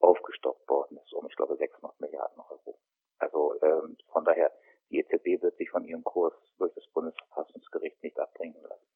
aufgestockt 0.00 0.68
worden 0.68 0.98
ist, 0.98 1.12
um 1.14 1.26
ich 1.26 1.36
glaube 1.36 1.56
600 1.56 1.98
Milliarden 2.00 2.40
Euro. 2.40 2.78
Also 3.18 3.54
ähm, 3.62 3.96
von 4.12 4.24
daher, 4.24 4.52
die 4.94 5.00
EZB 5.00 5.42
wird 5.42 5.56
sich 5.56 5.70
von 5.70 5.84
ihrem 5.84 6.04
Kurs 6.04 6.34
durch 6.58 6.72
das 6.74 6.84
Bundesverfassungsgericht 6.92 8.02
nicht 8.02 8.18
abbringen 8.18 8.62
lassen. 8.62 8.86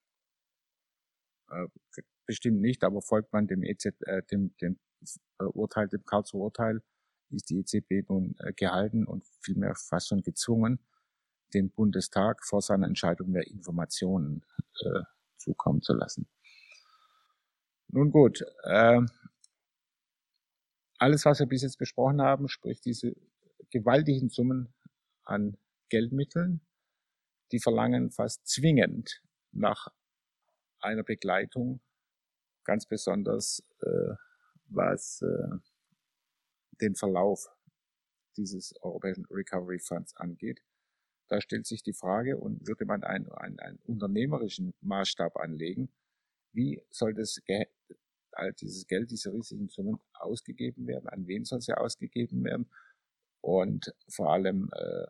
Äh, 1.51 2.03
bestimmt 2.27 2.61
nicht, 2.61 2.85
aber 2.85 3.03
folgt 3.03 3.33
man 3.33 3.47
dem 3.47 3.63
EZ, 3.65 3.87
äh, 4.07 4.23
dem, 4.31 4.55
dem 4.61 4.79
äh, 5.41 5.45
Urteil, 5.45 5.89
dem 5.89 6.05
Karlsruher 6.05 6.45
Urteil, 6.45 6.83
ist 7.31 7.51
die 7.51 7.59
EZB 7.59 8.09
nun 8.09 8.37
äh, 8.39 8.53
gehalten 8.53 9.07
und 9.07 9.25
vielmehr 9.41 9.75
fast 9.75 10.09
schon 10.09 10.23
gezwungen, 10.23 10.79
dem 11.55 11.71
Bundestag 11.71 12.45
vor 12.45 12.63
seiner 12.63 12.87
Entscheidung 12.87 13.31
mehr 13.31 13.47
Informationen 13.47 14.45
äh, 14.81 15.01
zukommen 15.37 15.83
zu 15.83 15.95
lassen. 15.95 16.29
Nun 17.89 18.13
gut, 18.13 18.45
äh, 18.65 19.01
alles, 20.99 21.25
was 21.25 21.41
wir 21.41 21.47
bis 21.47 21.63
jetzt 21.63 21.79
besprochen 21.79 22.21
haben, 22.21 22.49
sprich 22.49 22.81
diese 22.81 23.15
gewaltigen 23.71 24.29
Summen 24.29 24.75
an 25.25 25.57
Geldmitteln, 25.89 26.61
die 27.53 27.61
verlangen 27.61 28.11
fast 28.11 28.47
zwingend 28.47 29.23
nach 29.53 29.89
einer 30.81 31.03
Begleitung, 31.03 31.81
ganz 32.65 32.87
besonders 32.87 33.63
äh, 33.81 34.15
was 34.67 35.23
äh, 35.23 35.57
den 36.81 36.95
Verlauf 36.95 37.49
dieses 38.37 38.75
Europäischen 38.83 39.27
Recovery 39.31 39.79
Funds 39.79 40.17
angeht. 40.17 40.63
Da 41.29 41.41
stellt 41.41 41.67
sich 41.67 41.83
die 41.83 41.93
Frage, 41.93 42.39
und 42.39 42.67
würde 42.67 42.87
man 42.87 43.03
einen, 43.03 43.31
einen, 43.33 43.59
einen 43.59 43.79
unternehmerischen 43.85 44.75
Maßstab 44.81 45.37
anlegen, 45.37 45.91
wie 46.53 46.81
soll 46.91 47.15
das 47.15 47.43
Geld, 47.45 47.69
all 48.33 48.53
dieses 48.53 48.87
Geld, 48.87 49.11
diese 49.11 49.33
riesigen 49.33 49.69
Summen 49.69 49.99
ausgegeben 50.15 50.87
werden, 50.87 51.09
an 51.09 51.27
wen 51.27 51.45
soll 51.45 51.61
sie 51.61 51.77
ausgegeben 51.77 52.45
werden 52.45 52.71
und 53.41 53.95
vor 54.09 54.33
allem 54.33 54.71
äh, 54.73 55.07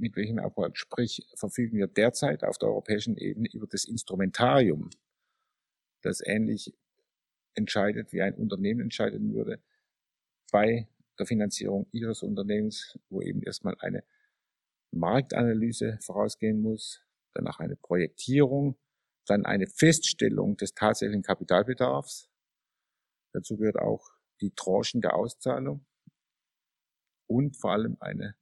mit 0.00 0.16
welchem 0.16 0.38
Erfolg. 0.38 0.76
Sprich, 0.76 1.26
verfügen 1.34 1.76
wir 1.76 1.86
derzeit 1.86 2.42
auf 2.42 2.58
der 2.58 2.68
europäischen 2.68 3.16
Ebene 3.16 3.48
über 3.52 3.66
das 3.66 3.84
Instrumentarium, 3.84 4.90
das 6.02 6.20
ähnlich 6.24 6.74
entscheidet, 7.54 8.12
wie 8.12 8.22
ein 8.22 8.34
Unternehmen 8.34 8.80
entscheiden 8.80 9.34
würde, 9.34 9.62
bei 10.50 10.88
der 11.18 11.26
Finanzierung 11.26 11.86
ihres 11.92 12.22
Unternehmens, 12.22 12.98
wo 13.10 13.20
eben 13.20 13.42
erstmal 13.42 13.76
eine 13.80 14.02
Marktanalyse 14.90 15.98
vorausgehen 16.00 16.60
muss, 16.60 17.04
danach 17.34 17.60
eine 17.60 17.76
Projektierung, 17.76 18.76
dann 19.26 19.44
eine 19.44 19.66
Feststellung 19.66 20.56
des 20.56 20.74
tatsächlichen 20.74 21.22
Kapitalbedarfs. 21.22 22.28
Dazu 23.32 23.56
gehört 23.56 23.78
auch 23.78 24.10
die 24.40 24.50
Tranchen 24.50 25.00
der 25.00 25.14
Auszahlung 25.14 25.84
und 27.28 27.56
vor 27.56 27.72
allem 27.72 27.96
eine 28.00 28.34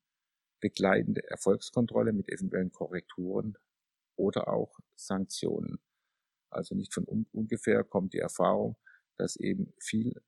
begleitende 0.60 1.22
Erfolgskontrolle 1.28 2.12
mit 2.12 2.28
eventuellen 2.28 2.72
Korrekturen 2.72 3.56
oder 4.16 4.48
auch 4.48 4.78
Sanktionen. 4.94 5.78
Also 6.50 6.74
nicht 6.74 6.92
von 6.94 7.04
ungefähr 7.32 7.84
kommt 7.84 8.14
die 8.14 8.18
Erfahrung, 8.18 8.76
dass 9.16 9.36
eben 9.36 9.72
viel 9.78 10.20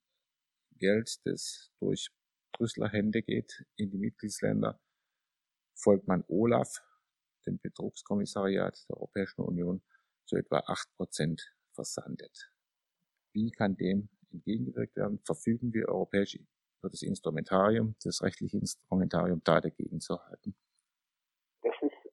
Geld, 0.76 1.20
das 1.24 1.70
durch 1.80 2.10
Brüsseler 2.52 2.88
Hände 2.88 3.22
geht 3.22 3.64
in 3.76 3.90
die 3.90 3.98
Mitgliedsländer, 3.98 4.80
folgt 5.74 6.06
man 6.08 6.24
Olaf, 6.28 6.82
dem 7.46 7.58
Betrugskommissariat 7.58 8.86
der 8.88 8.96
Europäischen 8.96 9.42
Union, 9.42 9.82
zu 10.26 10.36
etwa 10.36 10.58
acht 10.66 10.92
Prozent 10.96 11.54
versandet. 11.72 12.52
Wie 13.32 13.50
kann 13.50 13.76
dem 13.76 14.08
entgegengewirkt 14.30 14.96
werden? 14.96 15.20
Verfügen 15.24 15.72
wir 15.72 15.88
europäisch 15.88 16.38
über 16.80 16.90
das 16.90 17.02
Instrumentarium, 17.02 17.94
das 18.02 18.22
rechtliche 18.22 18.56
Instrumentarium 18.56 19.42
da 19.44 19.60
dagegen 19.60 20.00
zu 20.00 20.18
halten? 20.26 20.54
Das 21.62 21.74
ist 21.82 22.12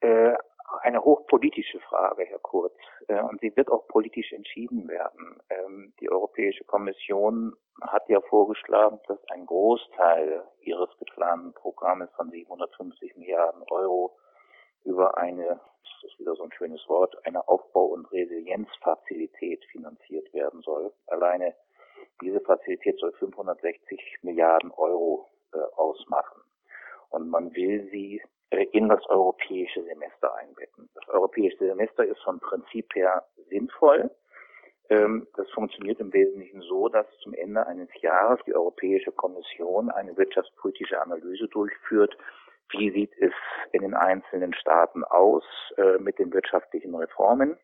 äh, 0.00 0.34
eine 0.82 1.02
hochpolitische 1.02 1.80
Frage, 1.80 2.24
Herr 2.24 2.38
Kurz, 2.38 2.74
äh, 3.08 3.20
und 3.20 3.40
sie 3.40 3.54
wird 3.56 3.70
auch 3.70 3.86
politisch 3.88 4.32
entschieden 4.32 4.88
werden. 4.88 5.38
Ähm, 5.50 5.92
die 6.00 6.10
Europäische 6.10 6.64
Kommission 6.64 7.54
hat 7.82 8.08
ja 8.08 8.20
vorgeschlagen, 8.22 8.98
dass 9.06 9.18
ein 9.30 9.46
Großteil 9.46 10.42
ihres 10.60 10.88
geplanten 10.98 11.52
Programmes 11.52 12.10
von 12.16 12.30
750 12.30 13.16
Milliarden 13.16 13.62
Euro 13.70 14.16
über 14.84 15.18
eine, 15.18 15.46
das 15.48 16.10
ist 16.10 16.18
wieder 16.18 16.34
so 16.36 16.44
ein 16.44 16.52
schönes 16.52 16.88
Wort, 16.88 17.16
eine 17.26 17.46
Aufbau- 17.48 17.86
und 17.86 18.10
Resilienzfazilität 18.12 19.64
finanziert 19.66 20.32
werden 20.32 20.62
soll. 20.62 20.92
Alleine 21.08 21.54
diese 22.20 22.40
Fazilität 22.40 22.98
soll 22.98 23.12
560 23.12 24.18
Milliarden 24.22 24.70
Euro 24.72 25.28
äh, 25.52 25.58
ausmachen. 25.76 26.42
Und 27.10 27.28
man 27.30 27.54
will 27.54 27.88
sie 27.90 28.22
äh, 28.50 28.64
in 28.72 28.88
das 28.88 29.04
europäische 29.06 29.82
Semester 29.84 30.34
einbetten. 30.36 30.88
Das 30.94 31.08
europäische 31.08 31.58
Semester 31.58 32.04
ist 32.04 32.20
vom 32.22 32.40
Prinzip 32.40 32.94
her 32.94 33.24
sinnvoll. 33.48 34.10
Ähm, 34.88 35.26
das 35.36 35.50
funktioniert 35.50 35.98
im 36.00 36.12
Wesentlichen 36.12 36.62
so, 36.62 36.88
dass 36.88 37.06
zum 37.22 37.34
Ende 37.34 37.66
eines 37.66 37.88
Jahres 38.00 38.40
die 38.46 38.54
Europäische 38.54 39.12
Kommission 39.12 39.90
eine 39.90 40.16
wirtschaftspolitische 40.16 41.00
Analyse 41.00 41.48
durchführt. 41.48 42.16
Wie 42.70 42.90
sieht 42.90 43.12
es 43.18 43.32
in 43.72 43.82
den 43.82 43.94
einzelnen 43.94 44.54
Staaten 44.54 45.04
aus 45.04 45.44
äh, 45.76 45.98
mit 45.98 46.18
den 46.18 46.32
wirtschaftlichen 46.32 46.94
Reformen? 46.94 47.56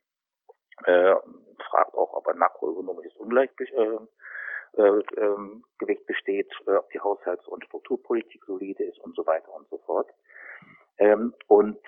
Äh, 0.85 1.15
fragt 1.71 1.95
auch, 1.95 2.13
ob 2.15 2.27
ein 2.29 2.39
makroökonomisches 2.39 3.17
Ungleichgewicht 3.17 3.75
ähm, 4.77 5.65
besteht, 6.07 6.51
ob 6.67 6.91
die 6.91 7.01
Haushalts- 7.01 7.47
und 7.47 7.65
Strukturpolitik 7.65 8.45
solide 8.47 8.85
ist 8.85 8.99
und 9.01 9.15
so 9.15 9.27
weiter 9.27 9.53
und 9.55 9.69
so 9.69 9.79
fort 9.79 10.09
ähm, 10.99 11.35
und 11.49 11.79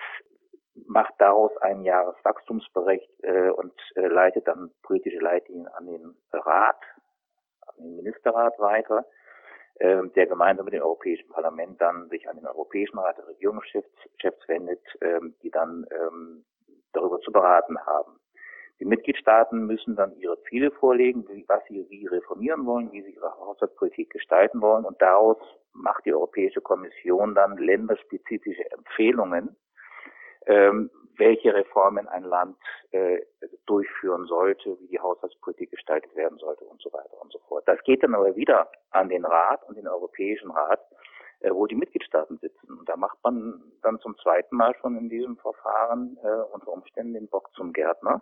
macht 0.87 1.13
daraus 1.19 1.55
einen 1.57 1.83
Jahreswachstumsbericht 1.83 3.09
äh, 3.23 3.49
und 3.49 3.73
äh, 3.95 4.07
leitet 4.07 4.47
dann 4.47 4.71
politische 4.83 5.19
Leitlinien 5.19 5.67
an 5.67 5.85
den 5.85 6.15
Rat, 6.33 6.81
an 7.67 7.75
den 7.77 7.95
Ministerrat 7.95 8.59
weiter, 8.59 9.05
äh, 9.75 10.03
der 10.15 10.27
gemeinsam 10.27 10.65
mit 10.65 10.73
dem 10.73 10.83
Europäischen 10.83 11.29
Parlament 11.29 11.79
dann 11.79 12.09
sich 12.09 12.27
an 12.27 12.35
den 12.35 12.47
Europäischen 12.47 12.99
Rat 12.99 13.17
der 13.17 13.27
Regierungschefs 13.27 14.47
wendet, 14.47 14.83
äh, 15.01 15.19
die 15.41 15.49
dann 15.49 15.85
ähm, 15.91 16.45
darüber 16.91 17.19
zu 17.21 17.31
beraten 17.31 17.79
haben. 17.85 18.19
Die 18.79 18.85
Mitgliedstaaten 18.85 19.65
müssen 19.65 19.95
dann 19.95 20.15
ihre 20.17 20.41
Ziele 20.43 20.69
vorlegen, 20.71 21.27
wie, 21.29 21.45
was 21.47 21.63
sie 21.67 21.85
wie 21.89 22.07
reformieren 22.07 22.65
wollen, 22.65 22.91
wie 22.91 23.01
sie 23.03 23.11
ihre 23.11 23.31
Haushaltspolitik 23.37 24.09
gestalten 24.09 24.61
wollen. 24.61 24.83
Und 24.83 25.01
daraus 25.01 25.37
macht 25.71 26.05
die 26.05 26.13
Europäische 26.13 26.61
Kommission 26.61 27.35
dann 27.35 27.57
länderspezifische 27.57 28.69
Empfehlungen, 28.71 29.55
ähm, 30.47 30.91
welche 31.17 31.53
Reformen 31.53 32.09
ein 32.09 32.23
Land 32.23 32.57
äh, 32.91 33.21
durchführen 33.65 34.25
sollte, 34.25 34.77
wie 34.81 34.87
die 34.87 34.99
Haushaltspolitik 34.99 35.71
gestaltet 35.71 36.13
werden 36.13 36.37
sollte 36.37 36.65
und 36.65 36.81
so 36.81 36.91
weiter 36.91 37.21
und 37.21 37.31
so 37.31 37.39
fort. 37.47 37.65
Das 37.67 37.81
geht 37.83 38.03
dann 38.03 38.13
aber 38.13 38.35
wieder 38.35 38.69
an 38.91 39.07
den 39.07 39.23
Rat 39.23 39.63
und 39.69 39.77
den 39.77 39.87
Europäischen 39.87 40.51
Rat, 40.51 40.81
äh, 41.39 41.49
wo 41.51 41.65
die 41.65 41.75
Mitgliedstaaten 41.75 42.39
sitzen. 42.39 42.77
Und 42.77 42.89
da 42.89 42.97
macht 42.97 43.19
man 43.23 43.61
dann 43.81 43.99
zum 44.01 44.17
zweiten 44.17 44.57
Mal 44.57 44.75
schon 44.81 44.97
in 44.97 45.07
diesem 45.07 45.37
Verfahren 45.37 46.17
äh, 46.21 46.53
unter 46.53 46.73
Umständen 46.73 47.13
den 47.13 47.29
Bock 47.29 47.49
zum 47.55 47.71
Gärtner 47.71 48.21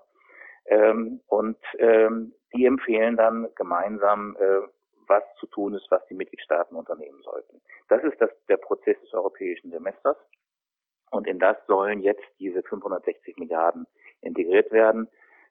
ähm, 0.65 1.21
und 1.27 1.57
ähm, 1.77 2.33
die 2.53 2.65
empfehlen 2.65 3.17
dann 3.17 3.47
gemeinsam, 3.55 4.35
äh, 4.39 4.67
was 5.07 5.23
zu 5.39 5.47
tun 5.47 5.73
ist, 5.73 5.89
was 5.89 6.05
die 6.07 6.13
Mitgliedstaaten 6.13 6.75
unternehmen 6.75 7.21
sollten. 7.23 7.61
Das 7.89 8.03
ist 8.03 8.19
das, 8.21 8.29
der 8.47 8.57
Prozess 8.57 8.99
des 9.01 9.13
europäischen 9.13 9.71
Semesters. 9.71 10.17
Und 11.11 11.27
in 11.27 11.39
das 11.39 11.57
sollen 11.67 11.99
jetzt 12.01 12.23
diese 12.39 12.63
560 12.63 13.37
Milliarden 13.37 13.85
integriert 14.21 14.71
werden. 14.71 15.07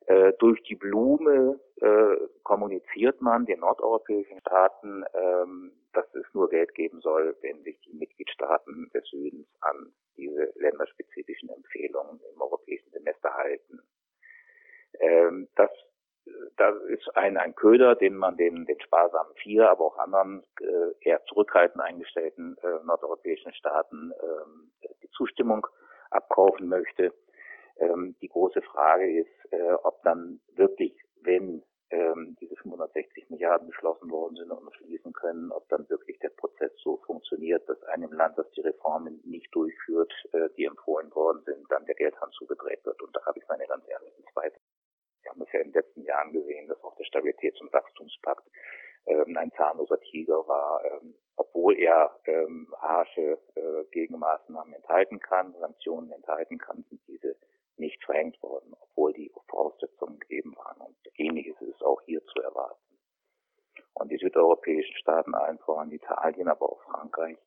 Äh, 0.06 0.32
durch 0.38 0.60
die 0.64 0.74
Blume 0.74 1.60
äh, 1.80 2.16
kommuniziert 2.42 3.20
man 3.20 3.46
den 3.46 3.60
nordeuropäischen 3.60 4.40
Staaten, 4.40 5.04
ähm, 5.14 5.72
dass 5.92 6.12
es 6.14 6.24
nur 6.32 6.48
Geld 6.48 6.74
geben 6.74 7.00
soll, 7.00 7.36
wenn 7.42 7.62
sich 7.62 7.78
die 7.82 7.92
Mitgliedstaaten 7.92 8.90
des 8.92 9.04
Südens 9.08 9.46
an 9.60 9.92
diese 10.16 10.52
länderspezifischen 10.56 11.50
Empfehlungen 11.50 12.20
im 12.34 12.40
europäischen 12.40 12.90
Semester 12.90 13.32
halten. 13.34 13.80
Ähm, 15.00 15.48
das, 15.56 15.70
das 16.56 16.76
ist 16.88 17.16
ein, 17.16 17.36
ein 17.36 17.54
Köder, 17.54 17.94
den 17.94 18.16
man 18.16 18.36
den, 18.36 18.64
den 18.66 18.80
sparsamen 18.80 19.34
vier, 19.36 19.70
aber 19.70 19.86
auch 19.86 19.98
anderen 19.98 20.44
äh, 20.60 21.08
eher 21.08 21.24
zurückhaltend 21.24 21.82
eingestellten 21.82 22.56
äh, 22.62 22.84
nordeuropäischen 22.84 23.52
Staaten 23.54 24.12
äh, 24.12 24.88
die 25.02 25.10
Zustimmung 25.10 25.66
abkaufen 26.10 26.68
möchte. 26.68 27.12
Ähm, 27.78 28.16
die 28.20 28.28
große 28.28 28.62
Frage 28.62 29.20
ist, 29.20 29.52
äh, 29.52 29.72
ob 29.82 30.02
dann 30.02 30.40
wirklich, 30.54 30.94
wenn 31.22 31.62
ähm, 31.90 32.36
diese 32.40 32.56
560 32.56 33.28
Milliarden 33.30 33.68
beschlossen 33.68 34.10
worden 34.10 34.36
sind 34.36 34.50
und 34.50 34.74
schließen 34.76 35.12
können, 35.12 35.52
ob 35.52 35.68
dann 35.68 35.88
wirklich 35.90 36.18
der 36.20 36.30
Prozess 36.30 36.72
so 36.82 36.96
funktioniert, 37.04 37.68
dass 37.68 37.82
einem 37.84 38.12
Land, 38.12 38.38
das 38.38 38.50
die 38.52 38.62
Reformen 38.62 39.20
nicht 39.24 39.54
durchführt, 39.54 40.12
äh, 40.32 40.48
die 40.56 40.64
empfohlen 40.64 41.14
worden 41.14 41.42
sind, 41.44 41.70
dann 41.70 41.84
der 41.86 41.94
Geldhahn 41.94 42.30
zugedreht 42.32 42.84
wird. 42.84 43.00
Und 43.02 43.14
da 43.14 43.24
habe 43.26 43.38
ich 43.38 43.48
meine 43.48 43.66
ganz 43.66 43.84
ehrlichen 43.88 44.24
Zweifel. 44.32 44.58
Wir 45.22 45.30
haben 45.30 45.42
es 45.42 45.52
ja 45.52 45.60
in 45.60 45.72
den 45.72 45.74
letzten 45.74 46.02
Jahren 46.02 46.32
gesehen, 46.32 46.68
dass 46.68 46.82
auch 46.82 46.96
der 46.96 47.06
Stabilitäts- 47.06 47.60
und 47.60 47.72
Wachstumspakt 47.72 48.46
ähm, 49.06 49.36
ein 49.36 49.50
zahnloser 49.52 50.00
Tiger 50.00 50.46
war, 50.46 50.84
ähm, 50.84 51.14
obwohl 51.36 51.76
er 51.78 52.18
ähm, 52.26 52.72
harsche 52.78 53.38
äh, 53.54 53.84
Gegenmaßnahmen 53.90 54.74
enthalten 54.74 55.18
kann, 55.20 55.54
Sanktionen 55.58 56.12
enthalten 56.12 56.58
kann, 56.58 56.84
sind 56.88 57.00
diese 57.06 57.36
nicht 57.76 58.04
verhängt 58.04 58.40
worden, 58.42 58.74
obwohl 58.80 59.12
die 59.12 59.32
Voraussetzungen 59.48 60.18
gegeben 60.20 60.54
waren. 60.56 60.80
Und 60.80 60.96
ähnliches 61.16 61.60
ist 61.62 61.82
auch 61.82 62.00
hier 62.02 62.24
zu 62.26 62.40
erwarten. 62.40 62.80
Und 63.94 64.10
die 64.10 64.18
südeuropäischen 64.18 64.96
Staaten, 64.96 65.34
allen 65.34 65.58
voran 65.58 65.90
Italien, 65.90 66.48
aber 66.48 66.70
auch 66.70 66.82
Frankreich, 66.82 67.38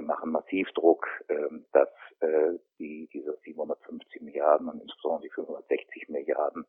machen 0.00 0.30
massiv 0.30 0.70
Druck, 0.72 1.06
äh, 1.28 1.48
dass 1.72 1.88
äh, 2.20 2.58
die, 2.78 3.08
diese 3.12 3.36
750 3.44 4.22
Milliarden 4.22 4.68
und 4.68 4.80
insbesondere 4.80 5.22
die 5.22 5.34
560 5.34 6.08
Milliarden, 6.08 6.64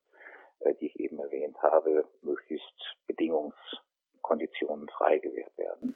äh, 0.60 0.74
die 0.76 0.88
ich 0.88 1.00
eben 1.00 1.20
erwähnt 1.20 1.58
habe, 1.62 2.06
möglichst 2.22 2.98
bedingungskonditionen 3.08 4.90
frei 4.90 5.20
gewährt 5.20 5.58
werden. 5.58 5.96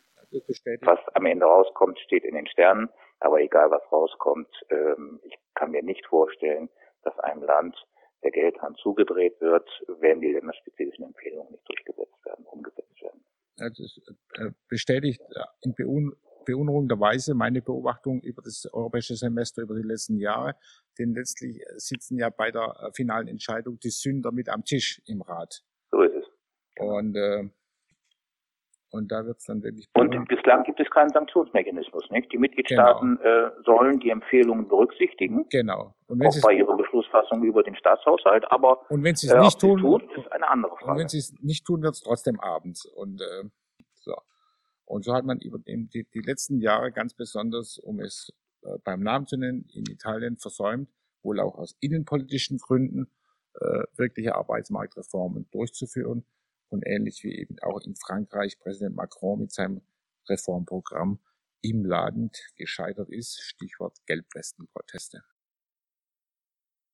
Was 0.81 0.99
am 1.13 1.25
Ende 1.25 1.45
rauskommt, 1.45 1.99
steht 1.99 2.25
in 2.25 2.35
den 2.35 2.47
Sternen. 2.47 2.89
Aber 3.19 3.39
egal 3.39 3.71
was 3.71 3.81
rauskommt, 3.91 4.49
ähm, 4.69 5.19
ich 5.23 5.37
kann 5.55 5.71
mir 5.71 5.83
nicht 5.83 6.05
vorstellen, 6.05 6.69
dass 7.03 7.17
einem 7.19 7.43
Land 7.43 7.75
der 8.23 8.31
Geldhahn 8.31 8.75
zugedreht 8.75 9.39
wird, 9.39 9.69
wenn 9.99 10.19
die 10.21 10.33
länderspezifischen 10.33 11.05
Empfehlungen 11.05 11.51
nicht 11.51 11.67
durchgesetzt 11.67 12.25
werden, 12.25 12.45
umgesetzt 12.45 13.01
werden. 13.01 13.23
Das 13.55 13.79
äh, 14.35 14.51
bestätigt 14.67 15.21
in 15.61 15.73
beunruhigender 16.47 16.99
Weise 16.99 17.35
meine 17.35 17.61
Beobachtung 17.61 18.21
über 18.21 18.41
das 18.41 18.67
europäische 18.71 19.15
Semester 19.15 19.61
über 19.63 19.75
die 19.75 19.87
letzten 19.87 20.17
Jahre. 20.17 20.55
Denn 20.97 21.13
letztlich 21.13 21.61
sitzen 21.75 22.17
ja 22.17 22.29
bei 22.29 22.51
der 22.51 22.75
äh, 22.79 22.91
finalen 22.93 23.27
Entscheidung 23.27 23.77
die 23.79 23.89
Sünder 23.89 24.31
mit 24.31 24.49
am 24.49 24.63
Tisch 24.63 25.01
im 25.05 25.21
Rat. 25.21 25.61
So 25.91 26.01
ist 26.01 26.15
es. 26.15 26.25
Und 26.79 27.15
äh, 27.15 27.49
und 28.89 29.11
da 29.11 29.25
wird 29.25 29.37
es 29.37 29.45
dann 29.45 29.61
wirklich. 29.61 29.85
Und 29.93 30.27
bislang 30.29 30.63
gibt 30.63 30.79
es 30.79 30.89
keinen 30.89 31.09
Sanktionsmechanismus. 31.09 32.09
Nicht? 32.09 32.31
Die 32.31 32.37
Mitgliedstaaten 32.37 33.17
genau. 33.17 33.47
äh, 33.47 33.51
sollen 33.65 33.99
die 33.99 34.09
Empfehlungen 34.09 34.67
berücksichtigen. 34.69 35.45
Genau. 35.49 35.93
Und 36.07 36.21
wenn 36.21 36.27
auch 36.27 36.41
bei 36.41 36.53
ihrer 36.53 36.77
Beschlussfassung 36.77 37.43
über 37.43 37.63
den 37.63 37.75
Staatshaushalt. 37.75 38.49
Aber 38.49 38.89
und 38.89 39.03
wenn 39.03 39.15
sie 39.15 39.27
es 39.27 39.33
äh, 39.33 39.39
nicht 39.39 39.59
tun, 39.59 39.81
tun, 39.81 40.09
ist 40.15 40.31
eine 40.31 40.49
andere 40.49 40.77
Frage. 40.77 40.91
Und 40.91 40.99
wenn 40.99 41.09
sie 41.09 41.17
es 41.17 41.35
nicht 41.41 41.65
tun, 41.65 41.83
wird 41.83 41.95
es 41.95 42.01
trotzdem 42.01 42.39
abends. 42.39 42.85
Und 42.85 43.21
äh. 43.21 43.49
Und 44.87 45.03
so 45.03 45.13
hat 45.13 45.25
man 45.25 45.39
über 45.39 45.59
die, 45.59 46.07
die 46.13 46.21
letzten 46.21 46.61
Jahre 46.61 46.93
ganz 46.93 47.13
besonders, 47.13 47.77
um 47.77 47.99
es 47.99 48.33
äh, 48.61 48.77
beim 48.85 49.01
Namen 49.01 49.27
zu 49.27 49.35
nennen, 49.35 49.67
in 49.73 49.85
Italien 49.85 50.37
versäumt, 50.37 50.89
wohl 51.23 51.41
auch 51.41 51.55
aus 51.55 51.75
innenpolitischen 51.81 52.57
Gründen, 52.57 53.11
äh, 53.55 53.83
wirkliche 53.97 54.35
Arbeitsmarktreformen 54.35 55.49
durchzuführen 55.51 56.25
und 56.69 56.87
ähnlich 56.87 57.21
wie 57.23 57.35
eben 57.35 57.57
auch 57.63 57.81
in 57.81 57.95
Frankreich 57.97 58.59
Präsident 58.59 58.95
Macron 58.95 59.41
mit 59.41 59.51
seinem 59.51 59.81
Reformprogramm 60.29 61.19
im 61.61 61.83
Ladend 61.83 62.37
gescheitert 62.55 63.09
ist, 63.09 63.41
Stichwort 63.41 63.97
Gelbwestenproteste. 64.05 65.21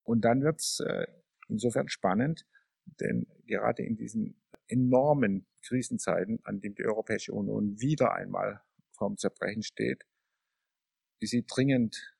Und 0.01 0.25
dann 0.25 0.41
wird's 0.41 0.79
äh, 0.79 1.05
insofern 1.47 1.89
spannend, 1.89 2.47
denn 2.85 3.27
gerade 3.45 3.83
in 3.83 3.97
diesen 3.97 4.41
enormen 4.67 5.45
Krisenzeiten, 5.63 6.39
an 6.43 6.59
denen 6.59 6.75
die 6.75 6.85
Europäische 6.85 7.33
Union 7.33 7.79
wieder 7.79 8.13
einmal 8.13 8.61
vorm 8.91 9.17
Zerbrechen 9.17 9.63
steht, 9.63 10.05
ist 11.19 11.31
sie 11.31 11.45
dringend 11.45 12.15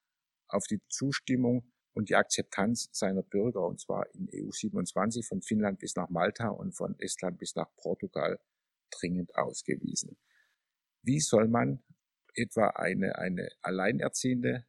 auf 0.48 0.66
die 0.68 0.82
Zustimmung 0.90 1.72
und 1.94 2.10
die 2.10 2.16
Akzeptanz 2.16 2.90
seiner 2.92 3.22
Bürger, 3.22 3.66
und 3.68 3.80
zwar 3.80 4.08
in 4.16 4.28
EU 4.34 4.50
27 4.52 5.26
von 5.26 5.42
Finnland 5.42 5.80
bis 5.80 5.96
nach 5.96 6.10
Malta 6.10 6.50
und 6.50 6.76
von 6.76 6.98
Estland 7.00 7.38
bis 7.38 7.56
nach 7.56 7.68
Portugal 7.76 8.40
dringend 8.90 9.36
ausgewiesen. 9.36 10.18
Wie 11.04 11.20
soll 11.20 11.48
man 11.48 11.84
etwa 12.36 12.68
eine, 12.70 13.18
eine 13.18 13.50
alleinerziehende 13.62 14.66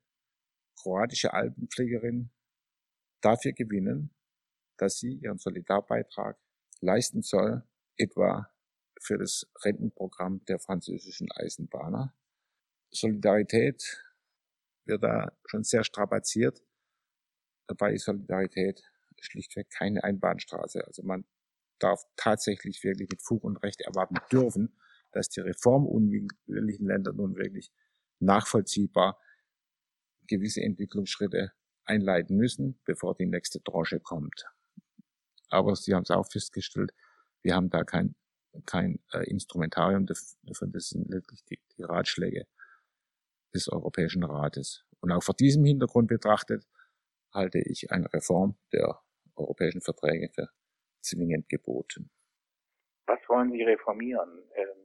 kroatische 0.77 1.33
Alpenpflegerin 1.33 2.31
dafür 3.21 3.53
gewinnen, 3.53 4.15
dass 4.77 4.99
sie 4.99 5.15
ihren 5.15 5.39
Solidarbeitrag 5.39 6.37
leisten 6.81 7.23
soll, 7.23 7.63
etwa 7.97 8.54
für 9.01 9.19
das 9.19 9.47
Rentenprogramm 9.63 10.45
der 10.47 10.59
französischen 10.59 11.31
Eisenbahner. 11.33 12.15
Solidarität 12.91 14.03
wird 14.85 15.03
da 15.03 15.33
schon 15.47 15.65
sehr 15.65 15.85
strapaziert 15.85 16.63
Dabei 17.67 17.95
ist 17.95 18.05
Solidarität 18.05 18.83
schlichtweg 19.21 19.71
keine 19.71 20.05
Einbahnstraße. 20.05 20.87
Also 20.87 21.03
man 21.03 21.25
darf 21.79 22.03
tatsächlich 22.17 22.85
wirklich 22.85 23.09
mit 23.09 23.23
Fug 23.23 23.43
und 23.45 23.57
Recht 23.63 23.81
erwarten 23.81 24.17
dürfen, 24.31 24.77
dass 25.13 25.31
die 25.31 25.41
reformunwilligen 25.41 26.87
Länder 26.87 27.13
nun 27.13 27.37
wirklich 27.37 27.73
nachvollziehbar 28.19 29.19
gewisse 30.27 30.61
Entwicklungsschritte 30.61 31.53
einleiten 31.85 32.37
müssen, 32.37 32.81
bevor 32.85 33.15
die 33.15 33.27
nächste 33.27 33.63
Tranche 33.63 34.01
kommt. 34.01 34.47
Aber 35.49 35.77
Sie 35.77 35.95
haben 35.95 36.03
es 36.03 36.11
auch 36.11 36.31
festgestellt, 36.31 36.93
wir 37.43 37.55
haben 37.55 37.71
da 37.71 37.85
kein, 37.85 38.15
kein 38.67 39.01
äh, 39.13 39.29
Instrumentarium 39.31 40.07
dafür, 40.07 40.69
das 40.69 40.89
sind 40.89 41.11
wirklich 41.11 41.45
die, 41.45 41.61
die 41.77 41.83
Ratschläge 41.83 42.47
des 43.55 43.69
Europäischen 43.69 44.25
Rates. 44.25 44.85
Und 45.01 45.13
auch 45.13 45.23
vor 45.23 45.35
diesem 45.35 45.65
Hintergrund 45.65 46.09
betrachtet, 46.09 46.67
halte 47.33 47.59
ich 47.59 47.91
eine 47.91 48.13
Reform 48.13 48.57
der 48.73 49.01
europäischen 49.37 49.81
Verträge 49.81 50.31
für 50.35 50.49
zwingend 51.01 51.49
geboten. 51.49 52.11
Was 53.07 53.21
wollen 53.29 53.53
Sie 53.53 53.63
reformieren? 53.63 54.43
Ähm, 54.55 54.85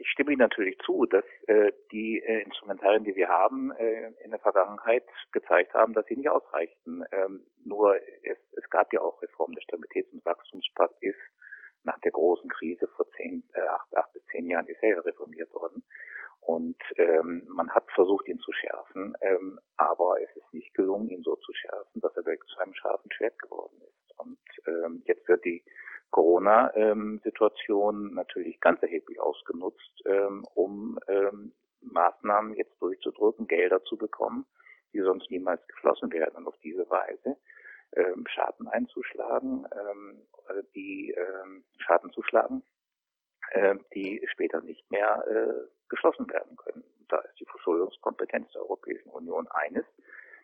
ich 0.00 0.08
stimme 0.08 0.32
Ihnen 0.32 0.40
natürlich 0.40 0.78
zu, 0.78 1.04
dass 1.06 1.24
äh, 1.46 1.72
die 1.92 2.20
äh, 2.20 2.42
Instrumentarien, 2.42 3.04
die 3.04 3.14
wir 3.14 3.28
haben, 3.28 3.70
äh, 3.72 4.12
in 4.24 4.30
der 4.30 4.40
Vergangenheit 4.40 5.04
gezeigt 5.30 5.74
haben, 5.74 5.92
dass 5.92 6.06
sie 6.06 6.16
nicht 6.16 6.30
ausreichten. 6.30 7.04
Ähm, 7.12 7.46
nur 7.64 7.96
es, 8.22 8.38
gab 8.70 8.92
ja 8.92 9.00
auch 9.00 9.20
Reformen. 9.20 9.54
Der 9.54 9.62
Stabilitäts- 9.62 10.12
und 10.12 10.24
Wachstumspakt 10.24 11.02
nach 11.84 11.98
der 12.00 12.12
großen 12.12 12.48
Krise 12.50 12.88
vor 12.96 13.06
zehn, 13.16 13.42
acht, 13.68 13.96
acht 13.96 14.12
bis 14.12 14.24
zehn 14.26 14.46
Jahren 14.46 14.66
ist 14.66 14.82
er 14.82 15.04
reformiert 15.04 15.52
worden. 15.54 15.82
Und 16.40 16.82
ähm, 16.96 17.46
man 17.48 17.70
hat 17.70 17.84
versucht, 17.92 18.26
ihn 18.26 18.38
zu 18.38 18.52
schärfen, 18.52 19.14
ähm, 19.20 19.60
aber 19.76 20.20
es 20.22 20.34
ist 20.36 20.52
nicht 20.54 20.74
gelungen, 20.74 21.10
ihn 21.10 21.22
so 21.22 21.36
zu 21.36 21.52
schärfen, 21.52 22.00
dass 22.00 22.16
er 22.16 22.24
wirklich 22.24 22.50
zu 22.52 22.58
einem 22.60 22.74
scharfen 22.74 23.12
Schwert 23.12 23.38
geworden 23.38 23.80
ist. 23.82 24.18
Und 24.18 24.38
ähm, 24.66 25.02
jetzt 25.06 25.28
wird 25.28 25.44
die 25.44 25.62
Corona-Situation 26.10 28.08
ähm, 28.08 28.14
natürlich 28.14 28.58
ganz 28.60 28.82
erheblich 28.82 29.20
ausgenutzt, 29.20 30.02
ähm, 30.06 30.46
um 30.54 30.98
ähm, 31.08 31.52
Maßnahmen 31.82 32.54
jetzt 32.54 32.80
durchzudrücken, 32.80 33.46
Gelder 33.46 33.82
zu 33.84 33.96
bekommen, 33.96 34.46
die 34.92 35.00
sonst 35.00 35.30
niemals 35.30 35.66
geflossen 35.68 36.10
werden 36.12 36.36
und 36.36 36.46
auf 36.48 36.58
diese 36.62 36.88
Weise 36.90 37.36
ähm, 37.96 38.24
Schaden 38.28 38.68
einzuschlagen, 38.68 39.66
ähm, 39.72 40.22
die 40.74 41.14
ähm, 41.16 41.64
Schaden 41.78 42.12
zuschlagen, 42.12 42.62
äh, 43.50 43.76
die 43.94 44.22
später 44.30 44.60
nicht 44.60 44.88
mehr 44.90 45.24
äh, 45.28 45.68
geschlossen 45.88 46.28
werden 46.30 46.56
können. 46.56 46.84
Da 47.08 47.18
ist 47.18 47.38
die 47.40 47.46
Verschuldungskompetenz 47.46 48.52
der 48.52 48.62
Europäischen 48.62 49.10
Union 49.10 49.48
eines. 49.48 49.84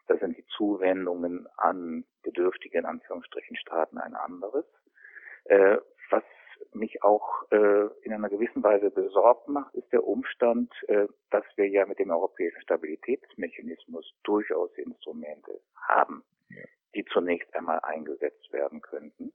Da 0.09 0.17
sind 0.19 0.37
die 0.37 0.47
Zuwendungen 0.57 1.47
an 1.57 2.05
bedürftige, 2.23 2.79
in 2.79 2.87
Anführungsstrichen, 2.87 3.57
Staaten 3.57 3.99
ein 3.99 4.15
anderes. 4.15 4.65
Äh, 5.45 5.79
was 6.11 6.23
mich 6.73 7.03
auch 7.03 7.51
äh, 7.51 7.87
in 8.03 8.13
einer 8.13 8.29
gewissen 8.29 8.63
Weise 8.63 8.91
besorgt 8.91 9.49
macht, 9.49 9.75
ist 9.75 9.93
der 9.93 10.05
Umstand, 10.05 10.73
äh, 10.89 11.07
dass 11.31 11.45
wir 11.57 11.69
ja 11.69 11.87
mit 11.87 11.99
dem 11.99 12.11
europäischen 12.11 12.61
Stabilitätsmechanismus 12.63 14.13
durchaus 14.23 14.71
Instrumente 14.77 15.61
haben, 15.89 16.25
ja. 16.49 16.63
Die 16.97 17.05
zunächst 17.05 17.55
einmal 17.55 17.79
eingesetzt 17.81 18.53
werden 18.53 18.81
könnten. 18.81 19.33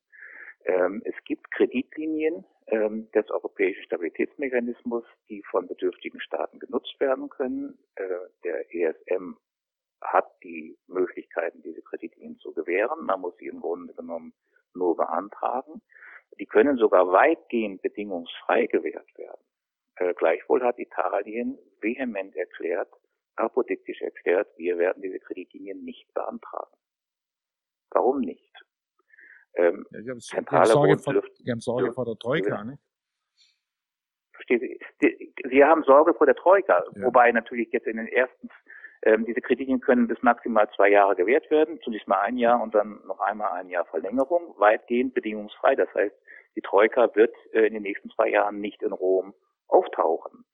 Ähm, 0.65 1.01
es 1.05 1.15
gibt 1.25 1.49
Kreditlinien 1.51 2.45
ähm, 2.67 3.09
des 3.11 3.29
europäischen 3.29 3.83
Stabilitätsmechanismus, 3.83 5.05
die 5.29 5.43
von 5.49 5.67
bedürftigen 5.67 6.19
Staaten 6.19 6.59
genutzt 6.59 6.99
werden 6.99 7.29
können. 7.29 7.77
Äh, 7.95 8.07
der 8.43 8.73
ESM 8.73 9.37
hat 10.01 10.31
die 10.43 10.77
Möglichkeiten, 10.87 11.61
diese 11.61 11.81
Kreditlinien 11.81 12.37
zu 12.39 12.53
gewähren. 12.53 13.05
Man 13.05 13.21
muss 13.21 13.37
sie 13.37 13.47
im 13.47 13.61
Grunde 13.61 13.93
genommen 13.93 14.33
nur 14.73 14.95
beantragen. 14.97 15.81
Die 16.39 16.45
können 16.45 16.77
sogar 16.77 17.11
weitgehend 17.11 17.81
bedingungsfrei 17.81 18.65
gewährt 18.65 19.17
werden. 19.17 19.41
Äh, 19.95 20.13
gleichwohl 20.13 20.63
hat 20.63 20.79
Italien 20.79 21.57
vehement 21.81 22.35
erklärt, 22.35 22.89
apodiktisch 23.35 24.01
erklärt, 24.01 24.47
wir 24.57 24.77
werden 24.77 25.01
diese 25.01 25.19
Kreditlinien 25.19 25.83
nicht 25.83 26.13
beantragen. 26.13 26.75
Warum 27.91 28.21
nicht? 28.21 28.53
Ähm, 29.55 29.85
ja, 29.91 30.01
die, 30.01 30.09
haben, 30.09 30.19
zentrale 30.19 30.63
die, 30.63 30.69
haben 30.71 30.73
Sorge 30.73 30.97
vor, 30.97 31.13
die 31.13 31.51
haben 31.51 31.61
Sorge 31.61 31.93
vor 31.93 32.05
der 32.05 32.15
Troika, 32.15 32.63
ne? 32.63 32.79
Verstehen 34.33 34.59
Sie? 34.59 34.79
Die, 35.01 35.33
Sie 35.49 35.63
haben 35.63 35.83
Sorge 35.83 36.13
vor 36.13 36.25
der 36.25 36.35
Troika, 36.35 36.83
ja. 36.95 37.03
wobei 37.03 37.31
natürlich 37.31 37.71
jetzt 37.71 37.87
in 37.87 37.97
den 37.97 38.07
ersten 38.07 38.49
ähm, 39.03 39.25
diese 39.25 39.41
Kreditlinien 39.41 39.81
können 39.81 40.07
bis 40.07 40.21
maximal 40.21 40.69
zwei 40.75 40.89
Jahre 40.89 41.15
gewährt 41.15 41.49
werden, 41.49 41.79
zunächst 41.83 42.07
mal 42.07 42.19
ein 42.21 42.37
Jahr 42.37 42.61
und 42.61 42.75
dann 42.75 43.01
noch 43.05 43.19
einmal 43.19 43.51
ein 43.53 43.69
Jahr 43.69 43.85
Verlängerung, 43.85 44.53
weitgehend 44.57 45.13
bedingungsfrei. 45.13 45.75
Das 45.75 45.93
heißt, 45.93 46.15
die 46.55 46.61
Troika 46.61 47.13
wird 47.15 47.35
äh, 47.53 47.65
in 47.65 47.73
den 47.73 47.83
nächsten 47.83 48.09
zwei 48.11 48.29
Jahren 48.29 48.59
nicht 48.59 48.81
in 48.83 48.91
Rom 48.91 49.33
auftauchen. 49.67 50.45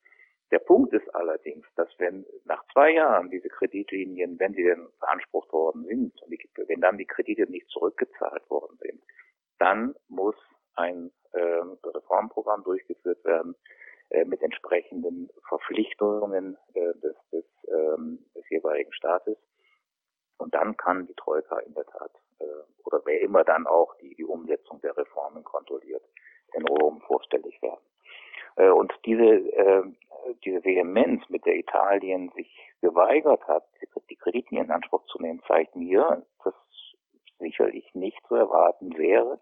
Der 0.52 0.60
Punkt 0.60 0.94
ist 0.94 1.14
allerdings, 1.14 1.66
dass 1.76 1.90
wenn 1.98 2.26
nach 2.46 2.64
zwei 2.72 2.92
Jahren 2.92 3.30
diese 3.30 3.50
Kreditlinien, 3.50 4.40
wenn 4.40 4.54
sie 4.54 4.64
denn 4.64 4.88
beansprucht 5.00 5.52
worden 5.52 5.86
sind, 5.86 6.14
wenn 6.68 6.80
dann 6.82 6.98
die 6.98 7.06
Kredite 7.06 7.52
nicht 7.52 7.70
zurückgezahlt 7.70 8.50
worden 8.50 8.78
sind, 8.82 9.02
dann 9.60 9.96
muss 10.08 10.36
ein 10.76 11.12
äh, 11.34 11.64
Reformprogramm 11.84 12.64
durchgeführt 12.64 13.24
werden 13.26 13.56
äh, 14.10 14.24
mit 14.24 14.42
entsprechenden 14.42 15.30
Verpflichtungen 15.50 16.58
äh, 16.74 16.94
des, 17.00 17.16
des, 17.32 17.46
ähm, 17.68 18.26
des 18.34 18.50
jeweiligen 18.50 18.94
Staates. 18.94 19.38
Und 20.38 20.54
dann 20.54 20.78
kann 20.78 21.08
die 21.08 21.16
Troika 21.16 21.60
in 21.60 21.74
der 21.74 21.86
Tat, 21.86 22.12
äh, 22.40 22.46
oder 22.86 23.02
wer 23.06 23.20
immer 23.22 23.44
dann 23.44 23.68
auch 23.68 23.96
die, 23.98 24.16
die 24.16 24.24
Umsetzung 24.24 24.80
der 24.82 24.96
Reformen 24.96 25.44
kontrolliert, 25.44 26.04
in 26.54 26.66
Rom 26.68 27.02
vorstellig 27.02 27.62
werden. 27.62 27.84
Äh, 28.58 28.70
und 28.70 28.92
diese, 29.06 29.24
äh, 29.24 29.84
diese 30.44 30.64
Vehemenz, 30.64 31.24
mit 31.30 31.46
der 31.46 31.56
Italien 31.56 32.32
sich 32.36 32.52
geweigert 32.82 33.48
hat, 33.48 33.64
die 34.10 34.16
Krediten 34.16 34.58
in 34.58 34.72
Anspruch 34.72 35.06
zu 35.08 35.22
nehmen, 35.22 35.42
zeigt 35.48 35.76
mir, 35.76 36.26
dass 36.44 36.54
sicherlich 37.40 37.94
nicht 37.94 38.20
zu 38.28 38.36
erwarten 38.36 38.98
wäre, 38.98 39.40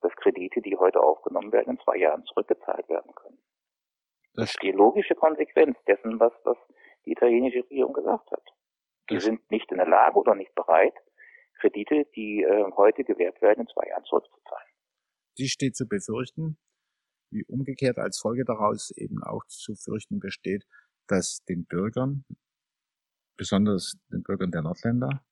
dass 0.00 0.14
Kredite, 0.16 0.60
die 0.60 0.76
heute 0.76 1.00
aufgenommen 1.00 1.52
werden, 1.52 1.70
in 1.70 1.80
zwei 1.80 1.96
Jahren 1.96 2.24
zurückgezahlt 2.24 2.88
werden 2.88 3.14
können. 3.14 3.38
Das 4.34 4.50
ist 4.50 4.62
die 4.62 4.70
logische 4.70 5.14
Konsequenz 5.14 5.76
dessen, 5.86 6.20
was, 6.20 6.32
was 6.44 6.56
die 7.04 7.12
italienische 7.12 7.58
Regierung 7.58 7.92
gesagt 7.92 8.30
hat. 8.30 8.44
Die 9.10 9.18
sind 9.18 9.50
nicht 9.50 9.70
in 9.72 9.78
der 9.78 9.88
Lage 9.88 10.18
oder 10.18 10.34
nicht 10.34 10.54
bereit, 10.54 10.94
Kredite, 11.60 12.04
die 12.14 12.42
äh, 12.42 12.70
heute 12.76 13.02
gewährt 13.02 13.40
werden, 13.42 13.62
in 13.62 13.66
zwei 13.68 13.88
Jahren 13.88 14.04
zurückzuzahlen. 14.04 14.68
Die 15.38 15.48
steht 15.48 15.74
zu 15.74 15.88
befürchten, 15.88 16.58
wie 17.30 17.44
umgekehrt 17.44 17.98
als 17.98 18.18
Folge 18.18 18.44
daraus 18.44 18.90
eben 18.90 19.22
auch 19.22 19.44
zu 19.46 19.74
fürchten 19.74 20.18
besteht, 20.18 20.66
dass 21.06 21.44
den 21.48 21.66
Bürgern, 21.66 22.24
besonders 23.36 23.94
den 24.12 24.22
Bürgern 24.22 24.50
der 24.50 24.62
Nordländer, 24.62 25.24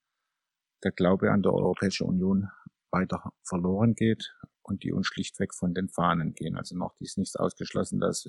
der 0.85 0.93
Glaube 0.93 1.33
an 1.33 1.43
die 1.43 1.49
Europäische 1.49 2.05
Union 2.05 2.49
weiter 2.91 3.33
verloren 3.43 3.95
geht 3.95 4.35
und 4.63 4.83
die 4.83 4.93
uns 4.93 5.07
schlichtweg 5.07 5.55
von 5.55 5.75
den 5.75 5.89
Fahnen 5.89 6.35
gehen. 6.35 6.57
Also 6.57 6.77
noch 6.77 6.95
ist 7.01 7.19
nichts 7.19 7.37
ausgeschlossen, 7.37 8.01
dass 8.01 8.29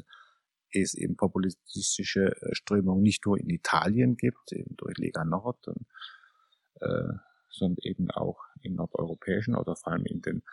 es 0.71 0.93
eben 0.93 1.15
populistische 1.15 2.35
äh, 2.41 2.55
Strömungen 2.55 3.01
nicht 3.01 3.25
nur 3.25 3.39
in 3.39 3.49
Italien 3.49 4.17
gibt, 4.17 4.51
eben 4.51 4.75
durch 4.77 4.97
Lega 4.97 5.23
Nord, 5.23 5.67
und, 5.67 5.85
äh, 6.81 7.13
sondern 7.49 7.77
eben 7.81 8.11
auch 8.11 8.43
in 8.61 8.75
nordeuropäischen 8.75 9.55
oder 9.55 9.75
vor 9.75 9.93
allem 9.93 10.05
in 10.05 10.21
den 10.21 10.43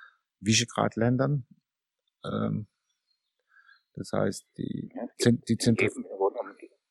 Visegrad-Ländern. 0.41 1.47
Ähm, 2.25 2.67
das 3.97 4.13
heißt, 4.13 4.47
die, 4.57 4.91
ja, 4.95 5.31
die 5.49 5.57
Zentren. 5.57 6.05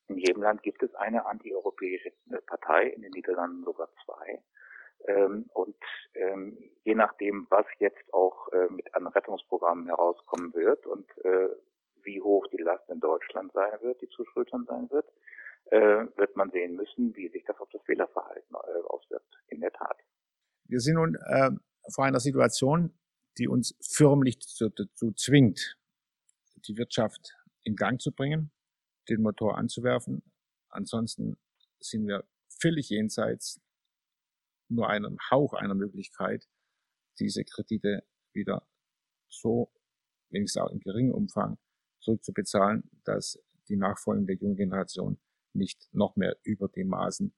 In 0.06 0.18
jedem 0.18 0.42
Land 0.42 0.62
gibt 0.62 0.82
es 0.82 0.94
eine 0.94 1.24
antieuropäische 1.24 2.08
äh, 2.30 2.40
Partei, 2.46 2.88
in 2.88 3.02
den 3.02 3.10
Niederlanden 3.12 3.64
sogar 3.64 3.88
zwei. 4.04 4.42
Ähm, 5.06 5.50
und 5.54 5.76
ähm, 6.14 6.58
je 6.84 6.94
nachdem, 6.94 7.46
was 7.50 7.66
jetzt 7.78 8.12
auch 8.12 8.48
äh, 8.52 8.68
mit 8.70 8.94
einem 8.94 9.08
Rettungsprogramm 9.08 9.86
herauskommen 9.86 10.52
wird 10.54 10.86
und 10.86 11.06
äh, 11.24 11.48
wie 12.02 12.20
hoch 12.20 12.46
die 12.48 12.62
Last 12.62 12.88
in 12.90 13.00
Deutschland 13.00 13.52
sein 13.52 13.72
wird, 13.80 14.00
die 14.02 14.08
zu 14.08 14.24
schultern 14.26 14.64
sein 14.66 14.90
wird, 14.90 15.06
äh, 15.66 16.06
wird 16.16 16.36
man 16.36 16.50
sehen 16.50 16.76
müssen, 16.76 17.14
wie 17.16 17.28
sich 17.28 17.44
das 17.44 17.58
auf 17.58 17.68
das 17.70 17.86
Wählerverhalten 17.86 18.54
äh, 18.54 18.82
auswirkt. 18.86 19.34
In 19.48 19.60
der 19.60 19.72
Tat. 19.72 19.98
Wir 20.66 20.80
sind 20.80 20.94
nun 20.94 21.16
äh, 21.26 21.50
vor 21.94 22.04
einer 22.04 22.20
Situation, 22.20 22.92
die 23.38 23.48
uns 23.48 23.76
förmlich 23.80 24.38
dazu 24.58 25.12
zwingt, 25.12 25.78
die 26.66 26.76
Wirtschaft 26.76 27.34
in 27.62 27.76
Gang 27.76 28.00
zu 28.00 28.12
bringen, 28.12 28.52
den 29.08 29.22
Motor 29.22 29.58
anzuwerfen. 29.58 30.22
Ansonsten 30.68 31.36
sind 31.80 32.06
wir 32.06 32.26
völlig 32.48 32.88
jenseits 32.90 33.60
nur 34.68 34.88
einem 34.88 35.18
Hauch 35.30 35.52
einer 35.52 35.74
Möglichkeit, 35.74 36.48
diese 37.18 37.44
Kredite 37.44 38.04
wieder 38.32 38.66
so, 39.28 39.72
wenigstens 40.30 40.62
auch 40.62 40.70
im 40.70 40.80
geringen 40.80 41.12
Umfang, 41.12 41.58
zurückzubezahlen, 42.00 42.90
dass 43.04 43.38
die 43.68 43.76
nachfolgende 43.76 44.34
junge 44.34 44.56
Generation 44.56 45.18
nicht 45.52 45.88
noch 45.92 46.16
mehr 46.16 46.36
über 46.42 46.68
die 46.68 46.84
Maßen 46.84 47.34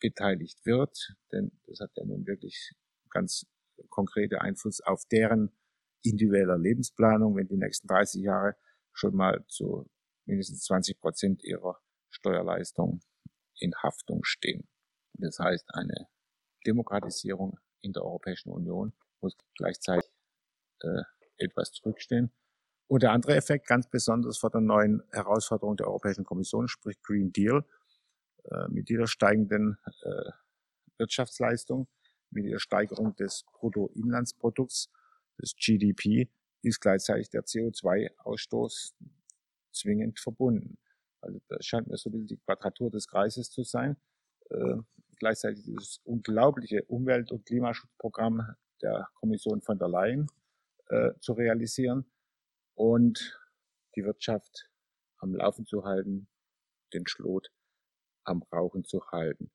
beteiligt 0.00 0.64
wird, 0.64 1.14
denn 1.30 1.52
das 1.66 1.80
hat 1.80 1.90
ja 1.94 2.04
nun 2.04 2.26
wirklich 2.26 2.72
ganz 3.10 3.46
konkrete 3.88 4.40
Einfluss 4.40 4.80
auf 4.80 5.04
deren 5.06 5.52
individueller 6.02 6.58
Lebensplanung, 6.58 7.36
wenn 7.36 7.48
die 7.48 7.56
nächsten 7.56 7.88
30 7.88 8.22
Jahre 8.22 8.56
schon 8.92 9.14
mal 9.14 9.44
zu 9.48 9.88
mindestens 10.26 10.64
20 10.64 11.00
Prozent 11.00 11.44
ihrer 11.44 11.78
Steuerleistung 12.08 13.00
in 13.58 13.74
Haftung 13.82 14.24
stehen. 14.24 14.68
Das 15.14 15.38
heißt, 15.38 15.66
eine 15.74 16.08
Demokratisierung 16.66 17.58
in 17.82 17.92
der 17.92 18.04
Europäischen 18.04 18.50
Union 18.50 18.92
muss 19.20 19.36
gleichzeitig 19.56 20.10
äh, 20.80 21.02
etwas 21.36 21.72
zurückstehen. 21.72 22.32
Und 22.86 23.02
der 23.02 23.12
andere 23.12 23.36
Effekt, 23.36 23.66
ganz 23.66 23.88
besonders 23.88 24.38
vor 24.38 24.50
der 24.50 24.60
neuen 24.60 25.02
Herausforderung 25.12 25.76
der 25.76 25.86
Europäischen 25.86 26.24
Kommission, 26.24 26.68
sprich 26.68 27.00
Green 27.02 27.32
Deal, 27.32 27.64
äh, 28.44 28.68
mit 28.68 28.88
dieser 28.88 29.06
steigenden 29.06 29.78
äh, 30.02 30.30
Wirtschaftsleistung, 30.98 31.88
mit 32.30 32.46
der 32.46 32.58
Steigerung 32.58 33.14
des 33.16 33.44
Bruttoinlandsprodukts 33.52 34.90
des 35.40 35.54
GDP 35.56 36.28
ist 36.62 36.80
gleichzeitig 36.80 37.30
der 37.30 37.42
CO2-Ausstoß 37.42 38.92
zwingend 39.72 40.20
verbunden. 40.20 40.78
Also 41.20 41.40
das 41.48 41.64
scheint 41.64 41.88
mir 41.88 41.96
so 41.96 42.10
ein 42.10 42.12
bisschen 42.12 42.26
die 42.28 42.38
Quadratur 42.38 42.90
des 42.90 43.06
Kreises 43.06 43.50
zu 43.50 43.62
sein. 43.62 43.96
Äh, 44.50 44.76
gleichzeitig 45.16 45.64
dieses 45.64 46.00
unglaubliche 46.04 46.84
Umwelt- 46.84 47.30
und 47.30 47.46
Klimaschutzprogramm 47.46 48.54
der 48.82 49.08
Kommission 49.14 49.60
von 49.60 49.78
der 49.78 49.88
Leyen 49.88 50.26
äh, 50.88 51.12
zu 51.20 51.34
realisieren 51.34 52.10
und 52.74 53.38
die 53.96 54.04
Wirtschaft 54.04 54.70
am 55.18 55.34
Laufen 55.34 55.66
zu 55.66 55.84
halten, 55.84 56.28
den 56.94 57.06
Schlot 57.06 57.50
am 58.24 58.42
Rauchen 58.52 58.84
zu 58.84 59.04
halten. 59.10 59.50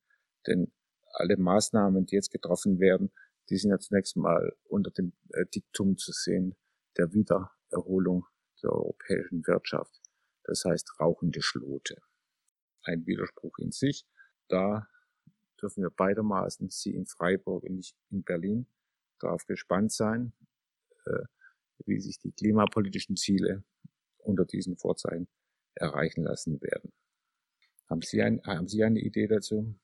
Denn 0.46 0.72
alle 1.12 1.36
Maßnahmen, 1.36 2.06
die 2.06 2.14
jetzt 2.14 2.30
getroffen 2.30 2.78
werden, 2.78 3.12
die 3.48 3.56
sind 3.56 3.70
ja 3.70 3.78
zunächst 3.78 4.16
mal 4.16 4.56
unter 4.64 4.90
dem 4.90 5.12
äh, 5.32 5.46
Diktum 5.46 5.96
zu 5.96 6.12
sehen 6.12 6.56
der 6.96 7.12
Wiedererholung 7.12 8.26
der 8.62 8.72
europäischen 8.72 9.46
Wirtschaft. 9.46 10.00
Das 10.44 10.64
heißt 10.64 11.00
rauchende 11.00 11.42
Schlote. 11.42 12.00
Ein 12.82 13.06
Widerspruch 13.06 13.58
in 13.58 13.72
sich. 13.72 14.06
Da 14.48 14.88
dürfen 15.60 15.82
wir 15.82 15.90
beidermaßen, 15.90 16.70
Sie 16.70 16.94
in 16.94 17.06
Freiburg 17.06 17.64
und 17.64 17.78
ich 17.78 17.96
in 18.10 18.22
Berlin, 18.22 18.66
darauf 19.18 19.46
gespannt 19.46 19.92
sein, 19.92 20.32
äh, 21.06 21.24
wie 21.84 22.00
sich 22.00 22.18
die 22.18 22.32
klimapolitischen 22.32 23.16
Ziele 23.16 23.64
unter 24.18 24.44
diesen 24.44 24.76
Vorzeichen 24.76 25.28
erreichen 25.74 26.24
lassen 26.24 26.60
werden. 26.60 26.92
Haben 27.88 28.02
Sie, 28.02 28.22
ein, 28.22 28.42
haben 28.44 28.68
Sie 28.68 28.82
eine 28.82 29.00
Idee 29.00 29.26
dazu? 29.26 29.78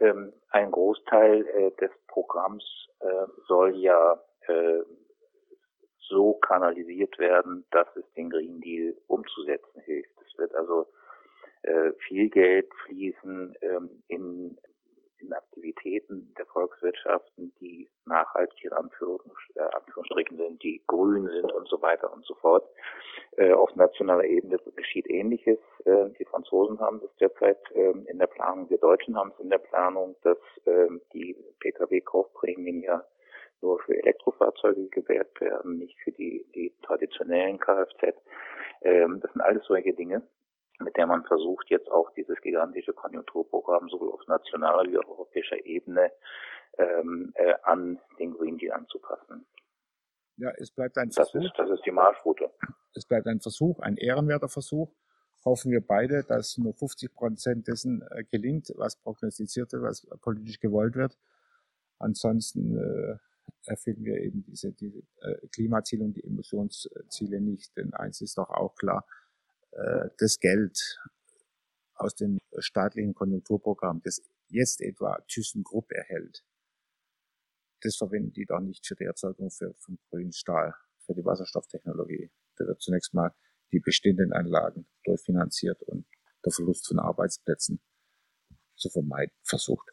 Ähm, 0.00 0.32
ein 0.50 0.70
Großteil 0.70 1.46
äh, 1.46 1.70
des 1.80 1.90
Programms 2.06 2.64
äh, 3.00 3.26
soll 3.46 3.76
ja 3.76 4.20
äh, 4.46 4.82
so 6.08 6.34
kanalisiert 6.34 7.18
werden, 7.18 7.64
dass 7.70 7.86
es 7.96 8.04
den 8.14 8.30
Green 8.30 8.60
Deal 8.60 8.96
umzusetzen 9.06 9.80
hilft. 9.82 10.10
Es 10.26 10.38
wird 10.38 10.54
also 10.54 10.86
äh, 11.62 11.92
viel 12.06 12.30
Geld 12.30 12.68
fließen 12.86 13.54
ähm, 13.60 14.02
in, 14.08 14.56
in 15.18 15.32
Aktivitäten 15.32 16.32
der 16.38 16.46
Volkswirtschaften, 16.46 17.52
die 17.60 17.88
nachhaltig 18.06 18.64
in 18.64 18.70
äh, 18.70 18.74
Anführungsstrichen 18.74 20.36
sind, 20.36 20.62
die 20.62 20.82
grün 20.86 21.28
sind 21.28 21.52
und 21.52 21.68
so 21.68 21.82
weiter 21.82 22.12
und 22.12 22.24
so 22.24 22.34
fort. 22.36 22.66
Äh, 23.38 23.52
auf 23.52 23.72
nationaler 23.76 24.24
Ebene 24.24 24.58
geschieht 24.74 25.08
Ähnliches. 25.08 25.60
Äh, 25.84 26.10
die 26.18 26.24
Franzosen 26.24 26.80
haben 26.80 27.00
das 27.00 27.14
derzeit 27.20 27.58
äh, 27.72 27.92
in 28.10 28.18
der 28.18 28.26
Planung, 28.26 28.68
wir 28.68 28.78
Deutschen 28.78 29.16
haben 29.16 29.30
es 29.30 29.38
in 29.38 29.48
der 29.48 29.58
Planung, 29.58 30.16
dass 30.22 30.38
ähm, 30.66 31.00
die 31.12 31.36
Pkw-Kaufprämien 31.60 32.82
ja 32.82 33.04
nur 33.60 33.78
für 33.78 33.94
Elektrofahrzeuge 33.94 34.88
gewährt 34.88 35.40
werden, 35.40 35.78
nicht 35.78 35.96
für 36.00 36.10
die, 36.10 36.46
die 36.52 36.74
traditionellen 36.82 37.60
Kfz. 37.60 38.16
Ähm, 38.82 39.20
das 39.20 39.32
sind 39.32 39.42
alles 39.42 39.64
solche 39.66 39.92
Dinge, 39.92 40.22
mit 40.80 40.96
der 40.96 41.06
man 41.06 41.24
versucht, 41.24 41.70
jetzt 41.70 41.92
auch 41.92 42.10
dieses 42.14 42.40
gigantische 42.40 42.92
Konjunkturprogramm 42.92 43.88
sowohl 43.88 44.10
auf 44.10 44.26
nationaler 44.26 44.90
wie 44.90 44.98
auch 44.98 45.08
europäischer 45.08 45.64
Ebene 45.64 46.10
ähm, 46.76 47.32
äh, 47.36 47.54
an 47.62 48.00
den 48.18 48.32
Green 48.32 48.58
Deal 48.58 48.72
anzupassen. 48.72 49.46
Ja, 50.38 50.52
es 50.56 50.70
bleibt 50.70 50.96
ein 50.98 51.10
Versuch. 51.10 51.32
Das 51.34 51.44
ist, 51.44 51.58
das 51.58 51.70
ist 51.70 51.84
die 51.84 51.90
Marschroute. 51.90 52.50
Es 52.94 53.04
bleibt 53.04 53.26
ein 53.26 53.40
Versuch, 53.40 53.80
ein 53.80 53.96
ehrenwerter 53.96 54.48
Versuch. 54.48 54.94
Hoffen 55.44 55.72
wir 55.72 55.80
beide, 55.80 56.24
dass 56.24 56.58
nur 56.58 56.74
50 56.74 57.12
Prozent 57.12 57.66
dessen 57.68 58.02
äh, 58.10 58.24
gelingt, 58.24 58.72
was 58.76 58.96
prognostiziert 58.96 59.72
wird, 59.72 59.82
was 59.82 60.06
politisch 60.20 60.60
gewollt 60.60 60.94
wird. 60.94 61.18
Ansonsten 61.98 62.76
äh, 62.76 63.16
erfüllen 63.66 64.04
wir 64.04 64.20
eben 64.20 64.44
diese, 64.44 64.72
diese 64.72 65.00
äh, 65.20 65.46
Klimaziele 65.48 66.04
und 66.04 66.14
die 66.14 66.24
Emissionsziele 66.24 67.40
nicht. 67.40 67.76
Denn 67.76 67.92
eins 67.94 68.20
ist 68.20 68.38
doch 68.38 68.50
auch 68.50 68.74
klar, 68.76 69.04
äh, 69.72 70.08
das 70.18 70.38
Geld 70.38 71.00
aus 71.94 72.14
dem 72.14 72.38
staatlichen 72.58 73.14
Konjunkturprogramm, 73.14 74.02
das 74.04 74.22
jetzt 74.48 74.80
etwa 74.80 75.18
ThyssenKrupp 75.26 75.90
erhält, 75.90 76.44
das 77.82 77.96
verwenden 77.96 78.32
die 78.32 78.44
doch 78.44 78.60
nicht 78.60 78.86
für 78.86 78.94
die 78.94 79.04
Erzeugung 79.04 79.50
für, 79.50 79.74
von 79.74 79.98
grünen 80.10 80.32
Stahl, 80.32 80.74
für 81.06 81.14
die 81.14 81.24
Wasserstofftechnologie. 81.24 82.30
Da 82.56 82.66
wird 82.66 82.80
zunächst 82.80 83.14
mal 83.14 83.34
die 83.72 83.80
bestehenden 83.80 84.32
Anlagen 84.32 84.86
durchfinanziert 85.04 85.82
und 85.82 86.06
der 86.44 86.52
Verlust 86.52 86.86
von 86.86 86.98
Arbeitsplätzen 86.98 87.80
zu 88.76 88.88
vermeiden 88.90 89.34
versucht. 89.42 89.88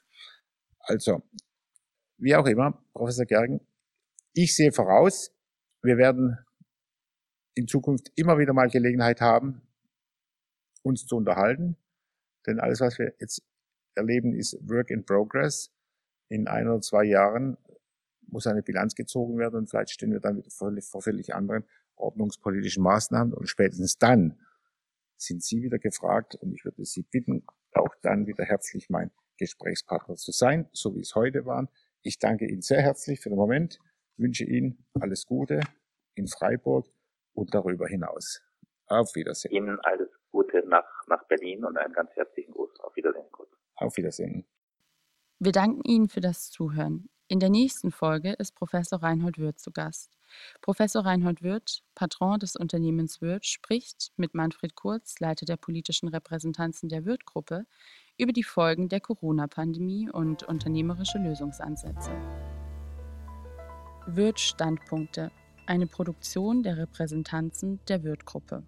Also, 0.79 1.23
wie 2.17 2.35
auch 2.35 2.45
immer, 2.45 2.83
Professor 2.93 3.25
Gergen, 3.25 3.67
ich 4.33 4.55
sehe 4.55 4.71
voraus, 4.71 5.31
wir 5.81 5.97
werden 5.97 6.37
in 7.55 7.67
Zukunft 7.67 8.11
immer 8.15 8.37
wieder 8.37 8.53
mal 8.53 8.69
Gelegenheit 8.69 9.21
haben, 9.21 9.61
uns 10.83 11.05
zu 11.05 11.15
unterhalten. 11.15 11.77
Denn 12.45 12.59
alles, 12.59 12.81
was 12.81 12.99
wir 12.99 13.13
jetzt 13.19 13.41
erleben, 13.95 14.33
ist 14.33 14.57
Work 14.69 14.91
in 14.91 15.05
Progress. 15.05 15.71
In 16.27 16.47
ein 16.47 16.67
oder 16.67 16.81
zwei 16.81 17.03
Jahren 17.03 17.57
muss 18.27 18.47
eine 18.47 18.63
Bilanz 18.63 18.95
gezogen 18.95 19.37
werden 19.37 19.55
und 19.55 19.69
vielleicht 19.69 19.91
stehen 19.91 20.11
wir 20.11 20.19
dann 20.19 20.37
wieder 20.37 20.49
vor 20.49 21.01
völlig 21.01 21.33
anderen 21.33 21.65
ordnungspolitischen 21.95 22.83
Maßnahmen 22.83 23.33
und 23.33 23.47
spätestens 23.47 23.97
dann 23.97 24.39
sind 25.17 25.43
Sie 25.43 25.61
wieder 25.61 25.79
gefragt 25.79 26.35
und 26.35 26.53
ich 26.53 26.65
würde 26.65 26.83
Sie 26.85 27.03
bitten, 27.03 27.45
auch 27.73 27.95
dann 28.01 28.27
wieder 28.27 28.43
herzlich 28.43 28.89
mein 28.89 29.11
Gesprächspartner 29.37 30.15
zu 30.15 30.31
sein, 30.31 30.69
so 30.71 30.95
wie 30.95 31.01
es 31.01 31.15
heute 31.15 31.45
waren. 31.45 31.69
Ich 32.01 32.19
danke 32.19 32.47
Ihnen 32.47 32.61
sehr 32.61 32.81
herzlich 32.81 33.19
für 33.19 33.29
den 33.29 33.37
Moment, 33.37 33.79
wünsche 34.17 34.43
Ihnen 34.43 34.85
alles 34.99 35.25
Gute 35.25 35.61
in 36.15 36.27
Freiburg 36.27 36.87
und 37.33 37.53
darüber 37.53 37.87
hinaus. 37.87 38.41
Auf 38.87 39.15
Wiedersehen. 39.15 39.51
Ihnen 39.51 39.79
alles 39.81 40.09
Gute 40.31 40.63
nach, 40.67 40.85
nach 41.07 41.25
Berlin 41.27 41.65
und 41.65 41.77
einen 41.77 41.93
ganz 41.93 42.11
herzlichen 42.15 42.51
Gruß. 42.51 42.79
Auf 42.81 42.95
Wiedersehen. 42.95 43.25
Auf 43.75 43.97
Wiedersehen. 43.97 44.45
Wir 45.39 45.51
danken 45.51 45.81
Ihnen 45.83 46.07
für 46.07 46.21
das 46.21 46.49
Zuhören. 46.49 47.09
In 47.27 47.39
der 47.39 47.49
nächsten 47.49 47.91
Folge 47.91 48.33
ist 48.33 48.53
Professor 48.53 49.01
Reinhold 49.01 49.39
Wirth 49.39 49.59
zu 49.59 49.71
Gast. 49.71 50.15
Professor 50.61 51.03
Reinhold 51.03 51.41
Wirth, 51.41 51.81
Patron 51.95 52.37
des 52.37 52.55
Unternehmens 52.55 53.19
Wirth, 53.19 53.47
spricht 53.47 54.11
mit 54.15 54.35
Manfred 54.35 54.75
Kurz, 54.75 55.19
Leiter 55.19 55.47
der 55.47 55.57
politischen 55.57 56.07
Repräsentanzen 56.07 56.87
der 56.87 57.03
Wirth-Gruppe, 57.03 57.65
über 58.19 58.31
die 58.31 58.43
Folgen 58.43 58.89
der 58.89 58.99
Corona-Pandemie 58.99 60.07
und 60.07 60.43
unternehmerische 60.43 61.17
Lösungsansätze. 61.17 62.11
Wirth 64.05 64.39
Standpunkte, 64.39 65.31
eine 65.65 65.87
Produktion 65.87 66.61
der 66.61 66.77
Repräsentanzen 66.77 67.79
der 67.87 68.03
Wirth-Gruppe. 68.03 68.61